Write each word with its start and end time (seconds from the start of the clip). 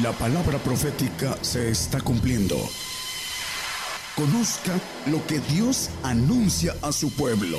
La 0.00 0.10
palabra 0.12 0.56
profética 0.56 1.36
se 1.42 1.68
está 1.68 2.00
cumpliendo. 2.00 2.54
Conozca 4.16 4.72
lo 5.10 5.18
que 5.26 5.38
Dios 5.54 5.90
anuncia 6.02 6.72
a 6.80 6.92
su 6.92 7.14
pueblo. 7.14 7.58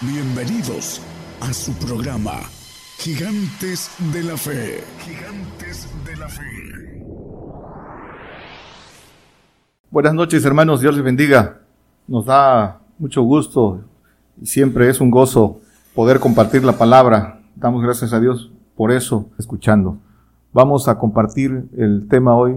Bienvenidos 0.00 1.00
a 1.40 1.52
su 1.52 1.72
programa, 1.74 2.40
Gigantes 2.98 3.88
de 4.12 4.24
la 4.24 4.36
Fe. 4.36 4.82
Gigantes 4.98 5.86
de 6.04 6.16
la 6.16 6.28
Fe. 6.28 6.42
Buenas 9.92 10.14
noches 10.14 10.44
hermanos, 10.44 10.80
Dios 10.80 10.92
les 10.96 11.04
bendiga. 11.04 11.60
Nos 12.08 12.26
da 12.26 12.80
mucho 12.98 13.22
gusto 13.22 13.80
y 14.42 14.46
siempre 14.46 14.90
es 14.90 15.00
un 15.00 15.12
gozo 15.12 15.60
poder 15.94 16.18
compartir 16.18 16.64
la 16.64 16.76
palabra. 16.76 17.42
Damos 17.54 17.80
gracias 17.80 18.12
a 18.12 18.18
Dios 18.18 18.50
por 18.74 18.90
eso, 18.90 19.28
escuchando. 19.38 20.00
Vamos 20.54 20.86
a 20.86 21.00
compartir 21.00 21.68
el 21.76 22.06
tema 22.08 22.36
hoy. 22.36 22.54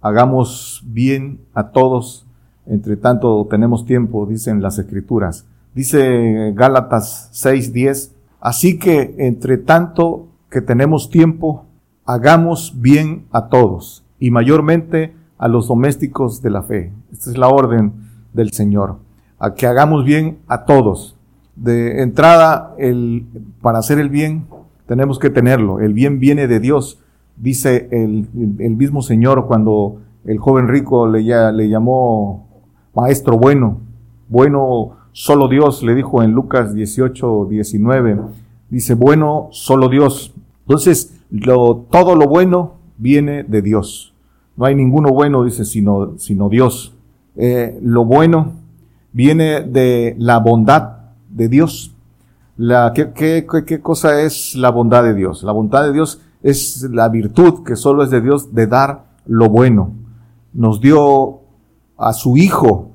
Hagamos 0.00 0.82
bien 0.86 1.40
a 1.52 1.72
todos, 1.72 2.26
entre 2.64 2.96
tanto 2.96 3.46
tenemos 3.50 3.84
tiempo, 3.84 4.24
dicen 4.24 4.62
las 4.62 4.78
escrituras. 4.78 5.44
Dice 5.74 6.54
Gálatas 6.56 7.28
6:10, 7.34 8.12
así 8.40 8.78
que 8.78 9.14
entre 9.18 9.58
tanto 9.58 10.28
que 10.50 10.62
tenemos 10.62 11.10
tiempo, 11.10 11.66
hagamos 12.06 12.80
bien 12.80 13.26
a 13.30 13.48
todos 13.48 14.06
y 14.18 14.30
mayormente 14.30 15.14
a 15.36 15.46
los 15.46 15.68
domésticos 15.68 16.40
de 16.40 16.48
la 16.48 16.62
fe. 16.62 16.92
Esta 17.12 17.30
es 17.30 17.36
la 17.36 17.48
orden 17.48 17.92
del 18.32 18.52
Señor, 18.52 18.96
a 19.38 19.52
que 19.52 19.66
hagamos 19.66 20.06
bien 20.06 20.38
a 20.48 20.64
todos. 20.64 21.14
De 21.56 22.00
entrada, 22.00 22.74
el, 22.78 23.26
para 23.60 23.80
hacer 23.80 23.98
el 23.98 24.08
bien, 24.08 24.46
tenemos 24.86 25.18
que 25.18 25.28
tenerlo. 25.28 25.80
El 25.80 25.92
bien 25.92 26.20
viene 26.20 26.46
de 26.46 26.58
Dios. 26.58 27.00
Dice 27.36 27.88
el, 27.90 28.28
el 28.58 28.76
mismo 28.76 29.02
Señor 29.02 29.46
cuando 29.46 29.98
el 30.24 30.38
joven 30.38 30.68
rico 30.68 31.06
le, 31.06 31.22
le 31.52 31.68
llamó 31.68 32.46
maestro 32.94 33.38
bueno. 33.38 33.78
Bueno, 34.28 34.96
solo 35.12 35.48
Dios, 35.48 35.82
le 35.82 35.94
dijo 35.94 36.22
en 36.22 36.32
Lucas 36.32 36.74
18, 36.74 37.46
19. 37.50 38.20
Dice, 38.70 38.94
bueno, 38.94 39.48
solo 39.50 39.88
Dios. 39.88 40.34
Entonces, 40.66 41.20
lo, 41.30 41.86
todo 41.90 42.16
lo 42.16 42.26
bueno 42.26 42.74
viene 42.96 43.42
de 43.44 43.62
Dios. 43.62 44.14
No 44.56 44.64
hay 44.64 44.74
ninguno 44.74 45.10
bueno, 45.10 45.44
dice, 45.44 45.64
sino, 45.64 46.14
sino 46.18 46.48
Dios. 46.48 46.94
Eh, 47.36 47.78
lo 47.82 48.04
bueno 48.04 48.52
viene 49.12 49.62
de 49.62 50.14
la 50.18 50.38
bondad 50.38 51.12
de 51.28 51.48
Dios. 51.48 51.94
La, 52.56 52.92
¿qué, 52.94 53.12
qué, 53.12 53.44
qué, 53.66 53.80
cosa 53.80 54.22
es 54.22 54.54
la 54.54 54.70
bondad 54.70 55.02
de 55.02 55.14
Dios? 55.14 55.42
La 55.42 55.52
bondad 55.52 55.84
de 55.84 55.92
Dios 55.92 56.20
es 56.44 56.86
la 56.92 57.08
virtud 57.08 57.64
que 57.64 57.74
solo 57.74 58.04
es 58.04 58.10
de 58.10 58.20
Dios 58.20 58.54
de 58.54 58.66
dar 58.66 59.06
lo 59.26 59.48
bueno. 59.48 59.92
Nos 60.52 60.80
dio 60.80 61.40
a 61.96 62.12
su 62.12 62.36
Hijo, 62.36 62.90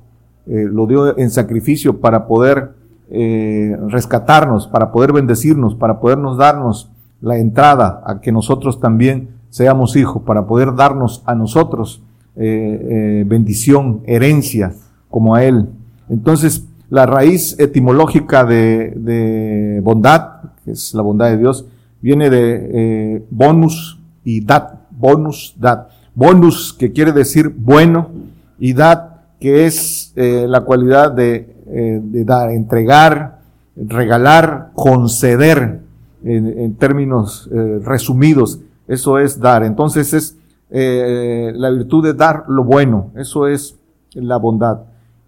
eh, 0.46 0.66
lo 0.70 0.86
dio 0.86 1.18
en 1.18 1.30
sacrificio 1.30 2.00
para 2.00 2.26
poder 2.26 2.74
eh, 3.10 3.76
rescatarnos, 3.88 4.68
para 4.68 4.92
poder 4.92 5.12
bendecirnos, 5.12 5.74
para 5.74 5.98
podernos 5.98 6.38
darnos 6.38 6.90
la 7.20 7.38
entrada 7.38 8.02
a 8.06 8.20
que 8.20 8.30
nosotros 8.30 8.80
también 8.80 9.30
seamos 9.50 9.96
hijos, 9.96 10.22
para 10.22 10.46
poder 10.46 10.76
darnos 10.76 11.22
a 11.26 11.34
nosotros 11.34 12.02
eh, 12.36 13.24
bendición, 13.26 14.02
herencia, 14.06 14.72
como 15.10 15.34
a 15.34 15.42
Él. 15.42 15.68
Entonces, 16.08 16.64
la 16.88 17.04
raíz 17.04 17.58
etimológica 17.58 18.44
de, 18.44 19.80
bondad, 19.82 20.52
que 20.64 20.70
es 20.70 20.94
la 20.94 21.02
bondad 21.02 21.30
de 21.30 21.38
Dios, 21.38 21.66
viene 22.00 22.30
de 22.30 22.70
eh, 22.72 23.24
bonus 23.30 23.98
y 24.24 24.44
dat, 24.44 24.74
bonus, 24.90 25.54
dat. 25.58 25.88
Bonus, 26.14 26.72
que 26.72 26.92
quiere 26.92 27.12
decir 27.12 27.48
bueno, 27.48 28.10
y 28.58 28.72
dat, 28.72 29.22
que 29.38 29.66
es 29.66 30.12
eh, 30.16 30.46
la 30.48 30.62
cualidad 30.62 31.12
de, 31.12 31.54
eh, 31.66 32.00
de, 32.02 32.24
dar, 32.24 32.50
entregar, 32.50 33.40
regalar, 33.76 34.70
conceder, 34.74 35.80
en, 36.22 36.46
en 36.46 36.74
términos 36.74 37.48
resumidos. 37.82 38.60
Eso 38.86 39.18
es 39.18 39.40
dar. 39.40 39.62
Entonces 39.62 40.12
es 40.12 40.36
la 40.70 41.70
virtud 41.70 42.04
de 42.04 42.12
dar 42.12 42.44
lo 42.48 42.62
bueno. 42.62 43.10
Eso 43.16 43.46
es 43.46 43.76
la 44.12 44.36
bondad. 44.36 44.80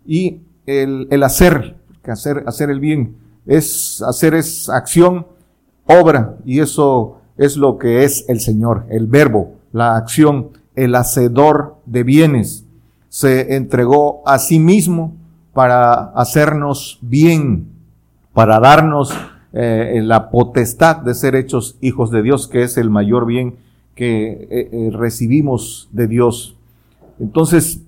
Y 0.07 0.41
el, 0.67 1.09
el 1.11 1.23
hacer, 1.23 1.77
hacer, 2.05 2.45
hacer 2.47 2.69
el 2.69 2.81
bien, 2.81 3.17
es 3.47 4.03
hacer 4.07 4.35
es 4.35 4.69
acción, 4.69 5.27
obra, 6.01 6.37
y 6.45 6.61
eso 6.61 7.19
es 7.37 7.57
lo 7.57 7.79
que 7.79 8.05
es 8.05 8.25
el 8.29 8.41
Señor, 8.41 8.87
el 8.91 9.07
verbo, 9.07 9.55
la 9.73 9.97
acción, 9.97 10.51
el 10.75 10.95
hacedor 10.95 11.77
de 11.87 12.03
bienes. 12.03 12.65
Se 13.09 13.57
entregó 13.57 14.23
a 14.27 14.39
sí 14.39 14.59
mismo 14.59 15.15
para 15.53 16.13
hacernos 16.15 16.99
bien, 17.03 17.69
para 18.33 18.59
darnos 18.61 19.13
eh, 19.53 20.01
la 20.03 20.31
potestad 20.31 20.97
de 20.97 21.15
ser 21.15 21.35
hechos 21.35 21.77
hijos 21.81 22.11
de 22.11 22.23
Dios, 22.23 22.49
que 22.49 22.63
es 22.63 22.79
el 22.79 22.89
mayor 22.89 23.27
bien 23.27 23.57
que 23.95 24.49
eh, 24.51 24.69
eh, 24.73 24.91
recibimos 24.93 25.89
de 25.93 26.07
Dios. 26.07 26.57
Entonces, 27.21 27.81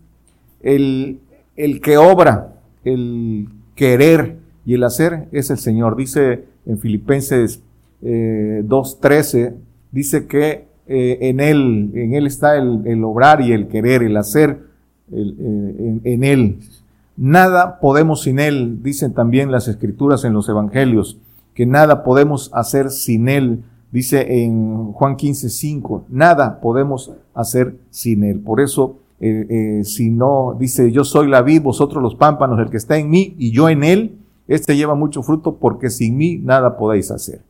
el, 0.62 1.20
el 1.56 1.80
que 1.80 1.96
obra, 1.96 2.54
el 2.84 3.48
querer 3.74 4.38
y 4.66 4.74
el 4.74 4.84
hacer 4.84 5.28
es 5.32 5.50
el 5.50 5.58
Señor. 5.58 5.96
Dice 5.96 6.44
en 6.66 6.78
Filipenses 6.78 7.60
eh, 8.04 8.62
2.13, 8.66 9.54
dice 9.90 10.26
que 10.26 10.66
eh, 10.86 11.18
en 11.22 11.40
Él, 11.40 11.90
en 11.94 12.14
Él 12.14 12.26
está 12.26 12.56
el, 12.56 13.02
obrar 13.04 13.40
y 13.40 13.52
el 13.52 13.68
querer, 13.68 14.02
el 14.02 14.16
hacer 14.16 14.60
eh, 15.12 16.00
en, 16.04 16.24
Él. 16.24 16.58
Nada 17.16 17.80
podemos 17.80 18.22
sin 18.22 18.38
Él, 18.38 18.82
dicen 18.82 19.14
también 19.14 19.50
las 19.50 19.68
escrituras 19.68 20.24
en 20.24 20.32
los 20.32 20.48
evangelios, 20.48 21.18
que 21.54 21.66
nada 21.66 22.04
podemos 22.04 22.50
hacer 22.52 22.90
sin 22.90 23.28
Él. 23.28 23.62
Dice 23.90 24.44
en 24.44 24.92
Juan 24.92 25.16
15.5, 25.16 26.04
nada 26.08 26.60
podemos 26.60 27.12
hacer 27.32 27.76
sin 27.90 28.24
Él. 28.24 28.40
Por 28.40 28.60
eso 28.60 28.98
eh, 29.20 29.80
si 29.84 30.10
no, 30.10 30.54
dice, 30.58 30.92
yo 30.92 31.04
soy 31.04 31.28
la 31.28 31.40
vid, 31.40 31.62
vosotros 31.62 32.02
los 32.02 32.14
pámpanos, 32.14 32.58
el 32.60 32.68
que 32.68 32.76
está 32.76 32.98
en 32.98 33.08
mí 33.08 33.34
y 33.38 33.52
yo 33.52 33.70
en 33.70 33.82
él, 33.82 34.18
este 34.48 34.76
lleva 34.76 34.94
mucho 34.94 35.22
fruto 35.22 35.56
porque 35.56 35.88
sin 35.88 36.16
mí 36.18 36.36
nada 36.36 36.76
podéis 36.76 37.10
hacer. 37.10 37.40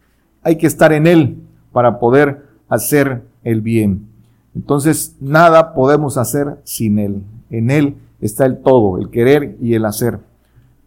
Hay 0.45 0.57
que 0.57 0.67
estar 0.67 0.93
en 0.93 1.07
él 1.07 1.39
para 1.73 1.99
poder 1.99 2.45
hacer 2.69 3.23
el 3.43 3.61
bien. 3.61 4.07
Entonces, 4.55 5.17
nada 5.21 5.75
podemos 5.75 6.17
hacer 6.17 6.59
sin 6.65 6.99
él. 6.99 7.25
En 7.51 7.71
él 7.71 7.97
está 8.21 8.47
el 8.47 8.59
todo, 8.59 8.99
el 8.99 9.11
querer 9.11 9.57
y 9.61 9.75
el 9.75 9.85
hacer. 9.85 10.21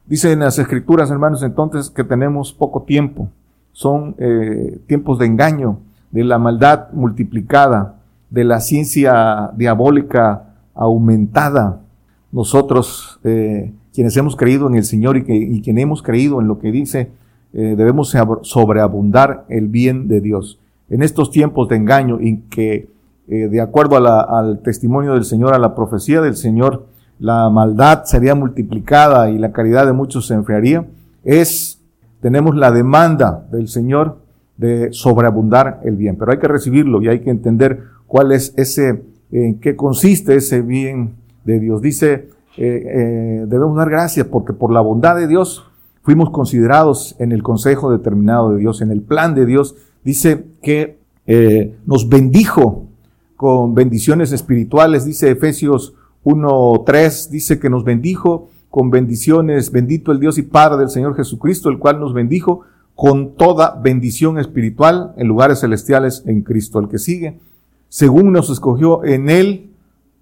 Dice 0.06 0.32
en 0.32 0.40
las 0.40 0.58
escrituras, 0.58 1.12
hermanos, 1.12 1.44
entonces 1.44 1.90
que 1.90 2.04
tenemos 2.04 2.54
poco 2.54 2.84
tiempo. 2.84 3.30
Son 3.74 4.16
eh, 4.18 4.80
tiempos 4.88 5.20
de 5.20 5.26
engaño, 5.26 5.80
de 6.12 6.24
la 6.24 6.40
maldad 6.40 6.92
multiplicada, 6.94 7.96
de 8.30 8.44
la 8.44 8.62
ciencia 8.62 9.52
diabólica 9.56 10.56
aumentada. 10.74 11.82
Nosotros, 12.32 13.20
eh, 13.24 13.74
quienes 13.94 14.16
hemos 14.16 14.36
creído 14.36 14.68
en 14.68 14.76
el 14.76 14.86
Señor 14.86 15.18
y, 15.18 15.24
que, 15.24 15.36
y 15.36 15.62
quienes 15.62 15.84
hemos 15.84 16.02
creído 16.02 16.40
en 16.40 16.48
lo 16.48 16.60
que 16.60 16.72
dice, 16.72 17.12
eh, 17.58 17.74
debemos 17.76 18.16
sobreabundar 18.44 19.46
el 19.50 19.68
bien 19.68 20.08
de 20.08 20.22
Dios. 20.22 20.60
En 20.92 21.02
estos 21.02 21.32
tiempos 21.32 21.68
de 21.68 21.78
engaño 21.78 22.20
y 22.22 22.42
que, 22.52 22.88
eh, 23.28 23.48
de 23.48 23.62
acuerdo 23.62 23.98
al 23.98 24.60
testimonio 24.60 25.16
del 25.16 25.26
Señor, 25.26 25.56
a 25.56 25.58
la 25.58 25.74
profecía 25.74 26.22
del 26.22 26.36
Señor, 26.36 26.86
la 27.18 27.50
maldad 27.50 28.04
sería 28.04 28.36
multiplicada 28.36 29.32
y 29.32 29.40
la 29.40 29.54
caridad 29.54 29.88
de 29.88 29.94
muchos 29.94 30.28
se 30.28 30.36
enfriaría, 30.36 30.86
es, 31.24 31.82
tenemos 32.22 32.56
la 32.56 32.70
demanda 32.70 33.48
del 33.52 33.70
Señor 33.70 34.20
de 34.58 34.94
sobreabundar 34.94 35.82
el 35.84 35.96
bien. 35.96 36.16
Pero 36.16 36.34
hay 36.34 36.38
que 36.38 36.48
recibirlo 36.48 37.02
y 37.02 37.08
hay 37.08 37.22
que 37.22 37.32
entender 37.32 37.86
cuál 38.06 38.34
es 38.34 38.54
ese 38.56 39.02
en 39.32 39.60
qué 39.60 39.76
consiste 39.76 40.36
ese 40.36 40.62
bien 40.62 41.16
de 41.44 41.60
Dios. 41.60 41.82
Dice, 41.82 42.30
eh, 42.56 43.46
debemos 43.48 43.76
dar 43.76 43.90
gracias 43.90 44.28
porque 44.28 44.54
por 44.54 44.72
la 44.72 44.82
bondad 44.82 45.16
de 45.16 45.28
Dios 45.28 45.67
fuimos 46.08 46.30
considerados 46.30 47.18
en 47.20 47.34
el 47.34 47.44
consejo 47.44 47.92
determinado 47.92 48.54
de 48.54 48.60
Dios, 48.60 48.80
en 48.80 48.92
el 48.92 49.02
plan 49.02 49.36
de 49.36 49.46
Dios. 49.46 49.76
Dice 50.06 50.46
que 50.62 51.00
eh, 51.26 51.76
nos 51.86 52.08
bendijo 52.08 52.86
con 53.36 53.76
bendiciones 53.76 54.32
espirituales, 54.32 55.04
dice 55.04 55.30
Efesios 55.30 55.96
1.3, 56.24 57.28
dice 57.28 57.60
que 57.60 57.70
nos 57.70 57.84
bendijo 57.84 58.48
con 58.70 58.90
bendiciones, 58.90 59.70
bendito 59.70 60.14
el 60.14 60.22
Dios 60.22 60.38
y 60.38 60.44
Padre 60.44 60.78
del 60.78 60.90
Señor 60.90 61.14
Jesucristo, 61.14 61.68
el 61.68 61.78
cual 61.78 62.00
nos 62.00 62.14
bendijo 62.14 62.62
con 62.96 63.36
toda 63.36 63.78
bendición 63.84 64.40
espiritual 64.40 65.14
en 65.18 65.28
lugares 65.28 65.60
celestiales 65.60 66.24
en 66.26 66.42
Cristo. 66.42 66.80
El 66.80 66.88
que 66.88 67.00
sigue, 67.00 67.38
según 67.90 68.32
nos 68.32 68.50
escogió 68.50 69.04
en 69.04 69.30
Él 69.30 69.72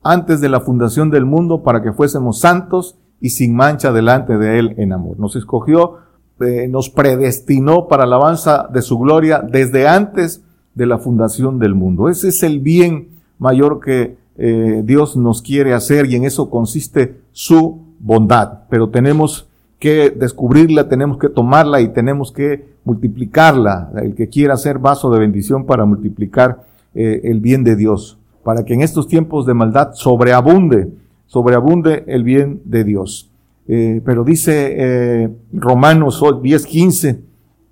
antes 0.01 0.41
de 0.41 0.49
la 0.49 0.61
fundación 0.61 1.11
del 1.11 1.25
mundo 1.25 1.61
para 1.61 1.83
que 1.83 1.93
fuésemos 1.93 2.39
santos 2.39 2.95
y 3.21 3.29
sin 3.29 3.55
mancha 3.55 3.91
delante 3.91 4.37
de 4.37 4.59
Él 4.59 4.75
en 4.77 4.93
amor. 4.93 5.19
Nos 5.19 5.35
escogió, 5.35 5.97
eh, 6.39 6.67
nos 6.67 6.89
predestinó 6.89 7.87
para 7.87 8.03
alabanza 8.03 8.67
de 8.71 8.81
su 8.81 8.99
gloria 8.99 9.39
desde 9.39 9.87
antes 9.87 10.43
de 10.73 10.85
la 10.85 10.97
fundación 10.97 11.59
del 11.59 11.75
mundo. 11.75 12.09
Ese 12.09 12.27
es 12.29 12.43
el 12.43 12.59
bien 12.59 13.09
mayor 13.39 13.79
que 13.79 14.17
eh, 14.37 14.81
Dios 14.85 15.15
nos 15.15 15.41
quiere 15.41 15.73
hacer 15.73 16.05
y 16.07 16.15
en 16.15 16.25
eso 16.25 16.49
consiste 16.49 17.21
su 17.31 17.79
bondad. 17.99 18.63
Pero 18.69 18.89
tenemos 18.89 19.47
que 19.79 20.09
descubrirla, 20.09 20.89
tenemos 20.89 21.17
que 21.17 21.29
tomarla 21.29 21.81
y 21.81 21.89
tenemos 21.89 22.31
que 22.31 22.75
multiplicarla. 22.83 23.91
El 24.01 24.15
que 24.15 24.29
quiera 24.29 24.57
ser 24.57 24.79
vaso 24.79 25.09
de 25.09 25.19
bendición 25.19 25.65
para 25.65 25.85
multiplicar 25.85 26.63
eh, 26.93 27.21
el 27.25 27.39
bien 27.39 27.63
de 27.63 27.75
Dios, 27.75 28.17
para 28.43 28.63
que 28.63 28.73
en 28.73 28.81
estos 28.81 29.07
tiempos 29.07 29.45
de 29.45 29.53
maldad 29.53 29.93
sobreabunde, 29.93 30.89
sobreabunde 31.35 32.05
el 32.07 32.23
bien 32.23 32.61
de 32.63 32.85
Dios. 32.85 33.29
Eh, 33.67 34.01
pero 34.05 34.23
dice 34.23 34.73
eh, 34.77 35.29
Romanos 35.51 36.23
10, 36.41 36.65
15, 36.65 37.19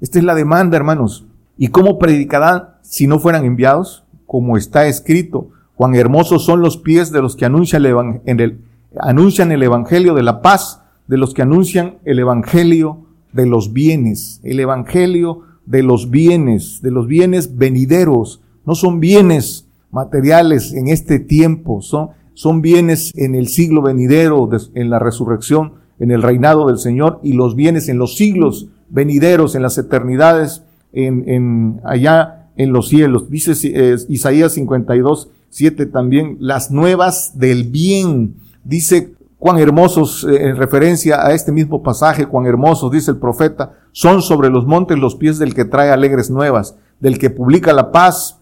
esta 0.02 0.20
es 0.20 0.26
la 0.26 0.36
demanda, 0.36 0.76
hermanos. 0.76 1.26
¿Y 1.58 1.70
cómo 1.70 1.98
predicarán 1.98 2.72
si 2.82 3.08
no 3.08 3.20
fueran 3.20 3.46
enviados? 3.46 4.04
Como 4.26 4.58
está 4.58 4.88
escrito, 4.88 5.48
cuán 5.76 5.96
hermosos 5.96 6.44
son 6.44 6.60
los 6.60 6.76
pies 6.76 7.10
de 7.14 7.22
los 7.22 7.38
que 7.38 7.46
anuncian 7.46 7.86
el, 7.86 8.60
anuncian 9.00 9.54
el 9.54 9.64
evangelio 9.64 10.14
de 10.14 10.24
la 10.24 10.42
paz, 10.42 10.82
de 11.08 11.16
los 11.16 11.34
que 11.34 11.44
anuncian 11.44 12.00
el 12.04 12.20
evangelio 12.20 13.06
de 13.32 13.46
los 13.46 13.72
bienes, 13.72 14.42
el 14.44 14.60
evangelio 14.60 15.44
de 15.66 15.84
los 15.84 16.10
bienes, 16.10 16.82
de 16.82 16.92
los 16.92 17.08
bienes 17.08 17.56
venideros. 17.56 18.42
No 18.66 18.76
son 18.76 19.00
bienes 19.00 19.70
materiales 19.90 20.74
en 20.74 20.90
este 20.90 21.20
tiempo, 21.20 21.82
son, 21.82 22.10
son 22.34 22.62
bienes 22.62 23.12
en 23.16 23.36
el 23.36 23.48
siglo 23.48 23.82
venidero, 23.82 24.50
en 24.74 24.90
la 24.90 25.00
resurrección 25.00 25.84
en 26.00 26.12
el 26.12 26.22
reinado 26.22 26.68
del 26.68 26.78
Señor 26.78 27.20
y 27.24 27.34
los 27.34 27.56
bienes 27.56 27.88
en 27.90 27.98
los 27.98 28.18
siglos 28.18 28.68
venideros, 28.90 29.56
en 29.56 29.62
las 29.62 29.78
eternidades, 29.78 30.64
en, 30.92 31.28
en 31.30 31.82
allá 31.84 32.50
en 32.58 32.74
los 32.74 32.90
cielos. 32.90 33.30
Dice 33.30 33.54
eh, 33.64 33.96
Isaías 34.10 34.54
52, 34.54 35.30
7 35.50 35.86
también, 35.88 36.38
las 36.40 36.72
nuevas 36.72 37.40
del 37.40 37.66
bien. 37.66 38.36
Dice 38.64 39.14
cuán 39.38 39.60
hermosos, 39.60 40.26
eh, 40.26 40.48
en 40.48 40.58
referencia 40.58 41.26
a 41.26 41.34
este 41.34 41.52
mismo 41.52 41.82
pasaje, 41.84 42.26
cuán 42.26 42.46
hermosos, 42.46 42.92
dice 42.92 43.12
el 43.12 43.18
profeta, 43.18 43.74
son 43.92 44.22
sobre 44.22 44.50
los 44.50 44.66
montes 44.66 44.98
los 44.98 45.16
pies 45.16 45.40
del 45.40 45.54
que 45.54 45.66
trae 45.66 45.90
alegres 45.90 46.30
nuevas, 46.30 46.76
del 47.00 47.18
que 47.18 47.30
publica 47.30 47.74
la 47.74 47.92
paz, 47.92 48.40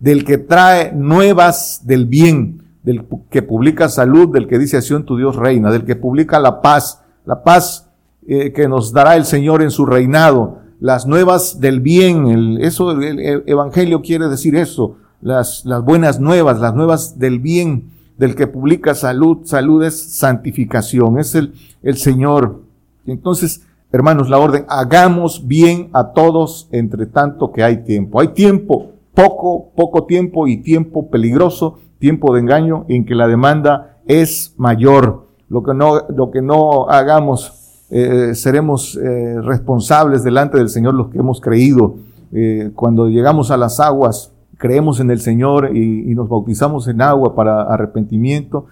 del 0.00 0.24
que 0.24 0.38
trae 0.38 0.92
nuevas 0.92 1.82
del 1.84 2.06
bien 2.06 2.61
del 2.82 3.04
que 3.30 3.42
publica 3.42 3.88
salud, 3.88 4.32
del 4.32 4.48
que 4.48 4.58
dice 4.58 4.78
en 4.94 5.04
tu 5.04 5.16
Dios 5.16 5.36
reina, 5.36 5.70
del 5.70 5.84
que 5.84 5.96
publica 5.96 6.40
la 6.40 6.60
paz, 6.60 7.02
la 7.24 7.42
paz 7.42 7.88
eh, 8.26 8.52
que 8.52 8.68
nos 8.68 8.92
dará 8.92 9.16
el 9.16 9.24
Señor 9.24 9.62
en 9.62 9.70
su 9.70 9.86
reinado, 9.86 10.58
las 10.80 11.06
nuevas 11.06 11.60
del 11.60 11.80
bien, 11.80 12.26
el, 12.26 12.58
eso, 12.60 12.90
el, 12.90 13.44
Evangelio 13.46 14.02
quiere 14.02 14.28
decir 14.28 14.56
eso, 14.56 14.96
las, 15.20 15.64
las 15.64 15.84
buenas 15.84 16.18
nuevas, 16.18 16.58
las 16.60 16.74
nuevas 16.74 17.18
del 17.18 17.38
bien, 17.38 17.90
del 18.18 18.34
que 18.34 18.48
publica 18.48 18.94
salud, 18.94 19.38
salud 19.44 19.84
es 19.84 20.16
santificación, 20.16 21.18
es 21.18 21.34
el, 21.34 21.54
el 21.82 21.96
Señor. 21.96 22.62
Entonces, 23.06 23.62
hermanos, 23.92 24.28
la 24.28 24.38
orden, 24.38 24.64
hagamos 24.68 25.46
bien 25.46 25.88
a 25.92 26.12
todos 26.12 26.68
entre 26.72 27.06
tanto 27.06 27.52
que 27.52 27.62
hay 27.62 27.84
tiempo. 27.84 28.20
Hay 28.20 28.28
tiempo, 28.28 28.92
poco, 29.14 29.70
poco 29.76 30.04
tiempo 30.04 30.46
y 30.46 30.58
tiempo 30.58 31.10
peligroso 31.10 31.78
tiempo 32.02 32.34
de 32.34 32.40
engaño 32.40 32.84
en 32.88 33.06
que 33.06 33.14
la 33.14 33.28
demanda 33.28 33.98
es 34.08 34.54
mayor. 34.56 35.28
Lo 35.48 35.62
que 35.62 35.72
no, 35.72 36.00
lo 36.08 36.32
que 36.32 36.42
no 36.42 36.90
hagamos, 36.90 37.86
eh, 37.90 38.34
seremos 38.34 38.96
eh, 38.96 39.40
responsables 39.40 40.24
delante 40.24 40.58
del 40.58 40.68
Señor 40.68 40.94
los 40.94 41.10
que 41.10 41.18
hemos 41.18 41.40
creído. 41.40 41.94
Eh, 42.32 42.72
cuando 42.74 43.08
llegamos 43.08 43.52
a 43.52 43.56
las 43.56 43.78
aguas, 43.78 44.32
creemos 44.58 44.98
en 44.98 45.12
el 45.12 45.20
Señor 45.20 45.76
y, 45.76 46.12
nos 46.16 46.28
bautizamos 46.28 46.88
en 46.88 47.02
agua 47.02 47.36
para 47.36 47.62
arrepentimiento, 47.62 48.66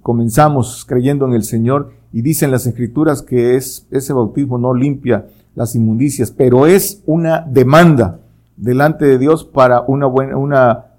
comenzamos 0.00 0.86
creyendo 0.88 1.26
en 1.26 1.34
el 1.34 1.42
Señor 1.42 1.90
y 2.14 2.22
dicen 2.22 2.50
las 2.50 2.66
escrituras 2.66 3.20
que 3.20 3.56
es, 3.56 3.86
ese 3.90 4.14
bautismo 4.14 4.56
no 4.56 4.72
limpia 4.72 5.26
las 5.54 5.74
inmundicias, 5.74 6.30
pero 6.30 6.64
es 6.64 7.02
una 7.04 7.40
demanda 7.46 8.20
delante 8.56 9.04
de 9.04 9.18
Dios 9.18 9.44
para 9.44 9.82
una 9.82 10.06
buena, 10.06 10.38
una 10.38 10.89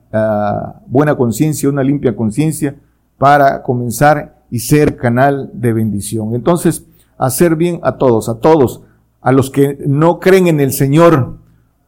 buena 0.88 1.16
conciencia, 1.16 1.70
una 1.70 1.84
limpia 1.84 2.16
conciencia 2.16 2.76
para 3.18 3.64
comenzar 3.64 4.42
y 4.50 4.60
ser 4.60 4.98
canal 4.98 5.50
de 5.54 5.74
bendición. 5.74 6.36
Entonces, 6.36 6.86
hacer 7.18 7.56
bien 7.56 7.80
a 7.84 7.94
todos, 7.94 8.30
a 8.30 8.40
todos, 8.40 8.82
a 9.22 9.32
los 9.32 9.50
que 9.50 9.78
no 9.86 10.20
creen 10.20 10.48
en 10.48 10.60
el 10.60 10.74
Señor, 10.74 11.38